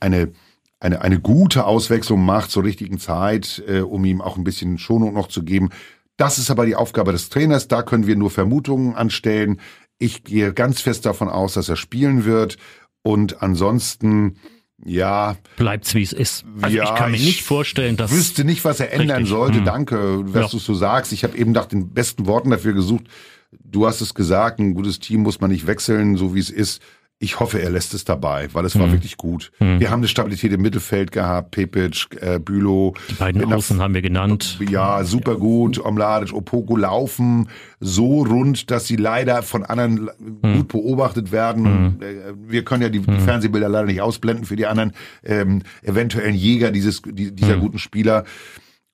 eine, 0.00 0.32
eine, 0.80 1.00
eine 1.00 1.20
gute 1.20 1.66
Auswechslung 1.66 2.24
macht 2.24 2.50
zur 2.50 2.64
richtigen 2.64 2.98
Zeit, 2.98 3.62
äh, 3.68 3.80
um 3.80 4.04
ihm 4.04 4.20
auch 4.20 4.36
ein 4.36 4.44
bisschen 4.44 4.76
Schonung 4.76 5.14
noch 5.14 5.28
zu 5.28 5.44
geben. 5.44 5.70
Das 6.16 6.38
ist 6.38 6.50
aber 6.50 6.66
die 6.66 6.74
Aufgabe 6.74 7.12
des 7.12 7.28
Trainers, 7.28 7.68
da 7.68 7.82
können 7.82 8.08
wir 8.08 8.16
nur 8.16 8.32
Vermutungen 8.32 8.96
anstellen. 8.96 9.60
Ich 10.00 10.24
gehe 10.24 10.52
ganz 10.52 10.80
fest 10.80 11.06
davon 11.06 11.28
aus, 11.28 11.54
dass 11.54 11.68
er 11.68 11.76
spielen 11.76 12.24
wird. 12.24 12.56
Und 13.02 13.42
ansonsten, 13.42 14.36
ja. 14.84 15.36
Bleibt's 15.56 15.94
wie 15.94 16.02
es 16.02 16.12
ist. 16.12 16.44
Also 16.60 16.76
ja, 16.76 16.84
ich 16.84 16.94
kann 16.94 17.10
mir 17.10 17.18
nicht 17.18 17.42
vorstellen, 17.42 17.96
dass. 17.96 18.10
Ich 18.10 18.16
wüsste 18.18 18.44
nicht, 18.44 18.64
was 18.64 18.80
er 18.80 18.92
ändern 18.92 19.18
richtig. 19.18 19.30
sollte. 19.30 19.58
Hm. 19.58 19.64
Danke, 19.64 20.34
was 20.34 20.42
ja. 20.42 20.48
du 20.48 20.58
so 20.58 20.74
sagst. 20.74 21.12
Ich 21.12 21.24
habe 21.24 21.36
eben 21.36 21.52
nach 21.52 21.66
den 21.66 21.90
besten 21.90 22.26
Worten 22.26 22.50
dafür 22.50 22.72
gesucht. 22.72 23.04
Du 23.50 23.86
hast 23.86 24.00
es 24.00 24.14
gesagt, 24.14 24.58
ein 24.58 24.74
gutes 24.74 24.98
Team 24.98 25.22
muss 25.22 25.40
man 25.40 25.50
nicht 25.50 25.66
wechseln, 25.66 26.16
so 26.16 26.34
wie 26.34 26.40
es 26.40 26.50
ist 26.50 26.82
ich 27.20 27.40
hoffe, 27.40 27.60
er 27.60 27.70
lässt 27.70 27.94
es 27.94 28.04
dabei, 28.04 28.48
weil 28.52 28.64
es 28.64 28.78
war 28.78 28.86
hm. 28.86 28.92
wirklich 28.92 29.16
gut. 29.16 29.50
Hm. 29.58 29.80
Wir 29.80 29.90
haben 29.90 30.00
eine 30.00 30.08
Stabilität 30.08 30.52
im 30.52 30.62
Mittelfeld 30.62 31.10
gehabt, 31.10 31.50
Pepic, 31.50 32.06
äh, 32.20 32.38
Bülow. 32.38 32.94
Die 33.10 33.14
beiden 33.14 33.52
Außen 33.52 33.80
haben 33.80 33.94
wir 33.94 34.02
genannt. 34.02 34.58
Ja, 34.70 35.02
super 35.02 35.34
gut. 35.34 35.84
Omladic, 35.84 36.32
Opoko 36.32 36.76
laufen 36.76 37.48
so 37.80 38.22
rund, 38.22 38.70
dass 38.70 38.86
sie 38.86 38.94
leider 38.94 39.42
von 39.42 39.64
anderen 39.64 40.10
hm. 40.42 40.58
gut 40.58 40.68
beobachtet 40.68 41.32
werden. 41.32 41.64
Hm. 41.64 42.02
Äh, 42.02 42.34
wir 42.46 42.64
können 42.64 42.82
ja 42.82 42.88
die, 42.88 43.00
die, 43.00 43.06
hm. 43.08 43.20
Fernsehbilder 43.20 43.68
leider 43.68 43.86
nicht 43.86 44.00
ausblenden 44.00 44.44
für 44.44 44.56
die 44.56 44.66
anderen 44.66 44.92
ähm, 45.24 45.62
eventuellen 45.82 46.36
Jäger 46.36 46.70
dieses, 46.70 47.02
die, 47.02 47.34
dieser 47.34 47.54
hm. 47.54 47.60
guten 47.60 47.78
Spieler. 47.80 48.24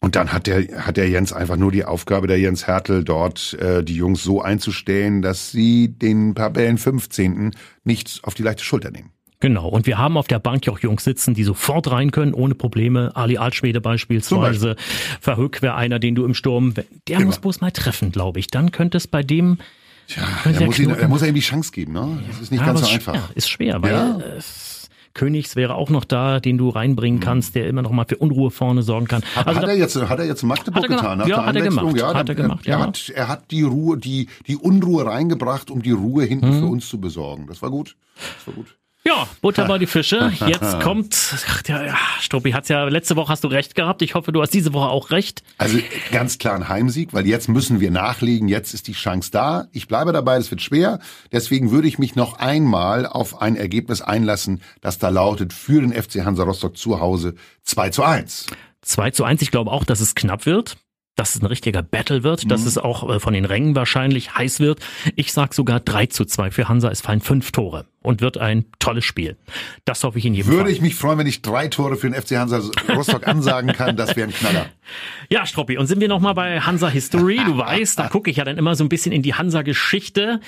Und 0.04 0.16
dann 0.16 0.34
hat 0.34 0.46
der, 0.46 0.84
hat 0.84 0.98
der 0.98 1.08
Jens 1.08 1.32
einfach 1.32 1.56
nur 1.56 1.72
die 1.72 1.86
Aufgabe, 1.86 2.26
der 2.26 2.38
Jens 2.38 2.66
Hertel, 2.66 3.04
dort 3.04 3.54
äh, 3.54 3.82
die 3.82 3.94
Jungs 3.94 4.22
so 4.22 4.42
einzustellen, 4.42 5.22
dass 5.22 5.50
sie 5.50 5.88
den 5.88 6.34
Tabellen 6.34 6.76
15. 6.76 7.52
nicht 7.84 8.20
auf 8.22 8.34
die 8.34 8.42
leichte 8.42 8.62
Schulter 8.62 8.90
nehmen. 8.90 9.12
Genau, 9.40 9.66
und 9.66 9.86
wir 9.86 9.96
haben 9.96 10.18
auf 10.18 10.26
der 10.26 10.40
Bank 10.40 10.66
ja 10.66 10.74
auch 10.74 10.78
Jungs 10.80 11.04
sitzen, 11.04 11.32
die 11.32 11.42
sofort 11.42 11.90
rein 11.90 12.10
können, 12.10 12.34
ohne 12.34 12.54
Probleme. 12.54 13.12
Ali 13.14 13.38
Altschwede 13.38 13.80
beispielsweise. 13.80 14.76
Verhück 15.22 15.62
wäre 15.62 15.74
einer, 15.74 15.98
den 15.98 16.14
du 16.14 16.26
im 16.26 16.34
Sturm, 16.34 16.74
der 16.74 17.16
Immer. 17.16 17.24
muss 17.24 17.38
bloß 17.38 17.62
mal 17.62 17.70
treffen, 17.70 18.12
glaube 18.12 18.40
ich. 18.40 18.48
Dann 18.48 18.72
könnte 18.72 18.98
es 18.98 19.06
bei 19.06 19.22
dem 19.22 19.56
Tja, 20.06 20.22
er 20.44 20.66
muss, 20.66 20.78
er 20.78 21.08
muss 21.08 21.22
ihm 21.22 21.34
die 21.34 21.40
Chance 21.40 21.72
geben, 21.72 21.94
ne? 21.94 22.22
Das 22.28 22.42
ist 22.42 22.50
nicht 22.50 22.60
ja, 22.60 22.66
ganz 22.66 22.80
so 22.80 22.88
einfach. 22.88 23.14
Ja, 23.14 23.30
ist 23.34 23.48
schwer, 23.48 23.80
weil 23.80 23.92
ja. 23.92 24.18
äh, 24.18 24.40
Königs 25.14 25.54
wäre 25.54 25.76
auch 25.76 25.90
noch 25.90 26.04
da, 26.04 26.40
den 26.40 26.58
du 26.58 26.68
reinbringen 26.68 27.20
mhm. 27.20 27.24
kannst, 27.24 27.54
der 27.54 27.68
immer 27.68 27.82
noch 27.82 27.92
mal 27.92 28.04
für 28.04 28.16
Unruhe 28.16 28.50
vorne 28.50 28.82
sorgen 28.82 29.06
kann. 29.06 29.22
Hat, 29.34 29.46
also 29.46 29.60
hat 29.60 29.68
er 29.68 29.76
jetzt, 29.76 29.96
hat 29.96 30.18
er 30.18 30.26
jetzt 30.26 30.42
Magdeburg 30.42 30.88
getan? 30.88 31.18
Nach 31.18 31.26
ja, 31.26 31.46
hat 31.46 31.56
er 31.56 31.62
gemacht. 31.62 31.96
Ja, 31.96 32.14
hat 32.14 32.28
er 32.28 32.34
gemacht. 32.34 32.66
Er, 32.66 32.80
hat, 32.80 33.12
er 33.14 33.28
hat 33.28 33.50
die 33.50 33.62
Ruhe, 33.62 33.96
die, 33.96 34.28
die 34.46 34.56
Unruhe 34.56 35.06
reingebracht, 35.06 35.70
um 35.70 35.82
die 35.82 35.92
Ruhe 35.92 36.24
hinten 36.24 36.48
mhm. 36.48 36.60
für 36.60 36.66
uns 36.66 36.88
zu 36.88 37.00
besorgen. 37.00 37.46
Das 37.46 37.62
war 37.62 37.70
gut. 37.70 37.96
Das 38.16 38.48
war 38.48 38.54
gut. 38.54 38.76
Ja, 39.06 39.28
Butter 39.42 39.66
bei 39.66 39.76
die 39.76 39.86
Fische. 39.86 40.32
Jetzt 40.46 40.80
kommt, 40.80 41.14
ach, 41.46 41.62
ja, 41.66 41.84
ja, 41.84 41.96
Struppi 42.20 42.52
hat's 42.52 42.70
ja, 42.70 42.84
letzte 42.84 43.16
Woche 43.16 43.30
hast 43.30 43.44
du 43.44 43.48
recht 43.48 43.74
gehabt. 43.74 44.00
Ich 44.00 44.14
hoffe, 44.14 44.32
du 44.32 44.40
hast 44.40 44.54
diese 44.54 44.72
Woche 44.72 44.88
auch 44.88 45.10
recht. 45.10 45.42
Also 45.58 45.78
ganz 46.10 46.38
klar 46.38 46.54
ein 46.54 46.70
Heimsieg, 46.70 47.12
weil 47.12 47.26
jetzt 47.26 47.48
müssen 47.48 47.80
wir 47.80 47.90
nachlegen. 47.90 48.48
Jetzt 48.48 48.72
ist 48.72 48.88
die 48.88 48.94
Chance 48.94 49.30
da. 49.30 49.68
Ich 49.72 49.88
bleibe 49.88 50.12
dabei, 50.12 50.36
es 50.38 50.50
wird 50.50 50.62
schwer. 50.62 51.00
Deswegen 51.32 51.70
würde 51.70 51.86
ich 51.86 51.98
mich 51.98 52.16
noch 52.16 52.38
einmal 52.38 53.06
auf 53.06 53.42
ein 53.42 53.56
Ergebnis 53.56 54.00
einlassen, 54.00 54.62
das 54.80 54.98
da 54.98 55.10
lautet 55.10 55.52
für 55.52 55.82
den 55.82 55.92
FC 55.92 56.24
Hansa 56.24 56.44
Rostock 56.44 56.78
zu 56.78 56.98
Hause 56.98 57.34
2 57.64 57.90
zu 57.90 58.04
1. 58.04 58.46
2 58.80 59.10
zu 59.10 59.24
1. 59.24 59.42
Ich 59.42 59.50
glaube 59.50 59.70
auch, 59.70 59.84
dass 59.84 60.00
es 60.00 60.14
knapp 60.14 60.46
wird 60.46 60.76
dass 61.16 61.36
es 61.36 61.42
ein 61.42 61.46
richtiger 61.46 61.80
Battle 61.80 62.24
wird, 62.24 62.42
mhm. 62.42 62.48
dass 62.48 62.66
es 62.66 62.76
auch 62.76 63.08
äh, 63.08 63.20
von 63.20 63.34
den 63.34 63.44
Rängen 63.44 63.76
wahrscheinlich 63.76 64.34
heiß 64.34 64.58
wird. 64.58 64.80
Ich 65.14 65.32
sag 65.32 65.54
sogar 65.54 65.78
3 65.78 66.06
zu 66.06 66.24
2 66.24 66.50
für 66.50 66.68
Hansa. 66.68 66.88
Es 66.88 67.02
fallen 67.02 67.20
fünf 67.20 67.52
Tore 67.52 67.86
und 68.04 68.20
wird 68.20 68.38
ein 68.38 68.66
tolles 68.78 69.04
Spiel. 69.04 69.36
Das 69.86 70.04
hoffe 70.04 70.18
ich 70.18 70.26
in 70.26 70.34
jedem 70.34 70.46
Würde 70.46 70.56
Fall. 70.58 70.66
Würde 70.66 70.76
ich 70.76 70.82
mich 70.82 70.94
freuen, 70.94 71.18
wenn 71.18 71.26
ich 71.26 71.40
drei 71.42 71.68
Tore 71.68 71.96
für 71.96 72.08
den 72.08 72.20
FC 72.20 72.36
Hansa 72.36 72.60
Rostock 72.94 73.26
ansagen 73.26 73.72
kann. 73.72 73.96
Das 73.96 74.14
wäre 74.14 74.28
ein 74.28 74.34
Knaller. 74.34 74.66
Ja, 75.30 75.46
Stroppi, 75.46 75.78
und 75.78 75.86
sind 75.86 76.00
wir 76.00 76.08
nochmal 76.08 76.34
bei 76.34 76.60
Hansa 76.60 76.88
History. 76.88 77.40
Du 77.44 77.56
weißt, 77.56 77.98
da 77.98 78.08
gucke 78.08 78.30
ich 78.30 78.36
ja 78.36 78.44
dann 78.44 78.58
immer 78.58 78.74
so 78.76 78.84
ein 78.84 78.90
bisschen 78.90 79.12
in 79.12 79.22
die 79.22 79.32
Hansa-Geschichte. 79.32 80.40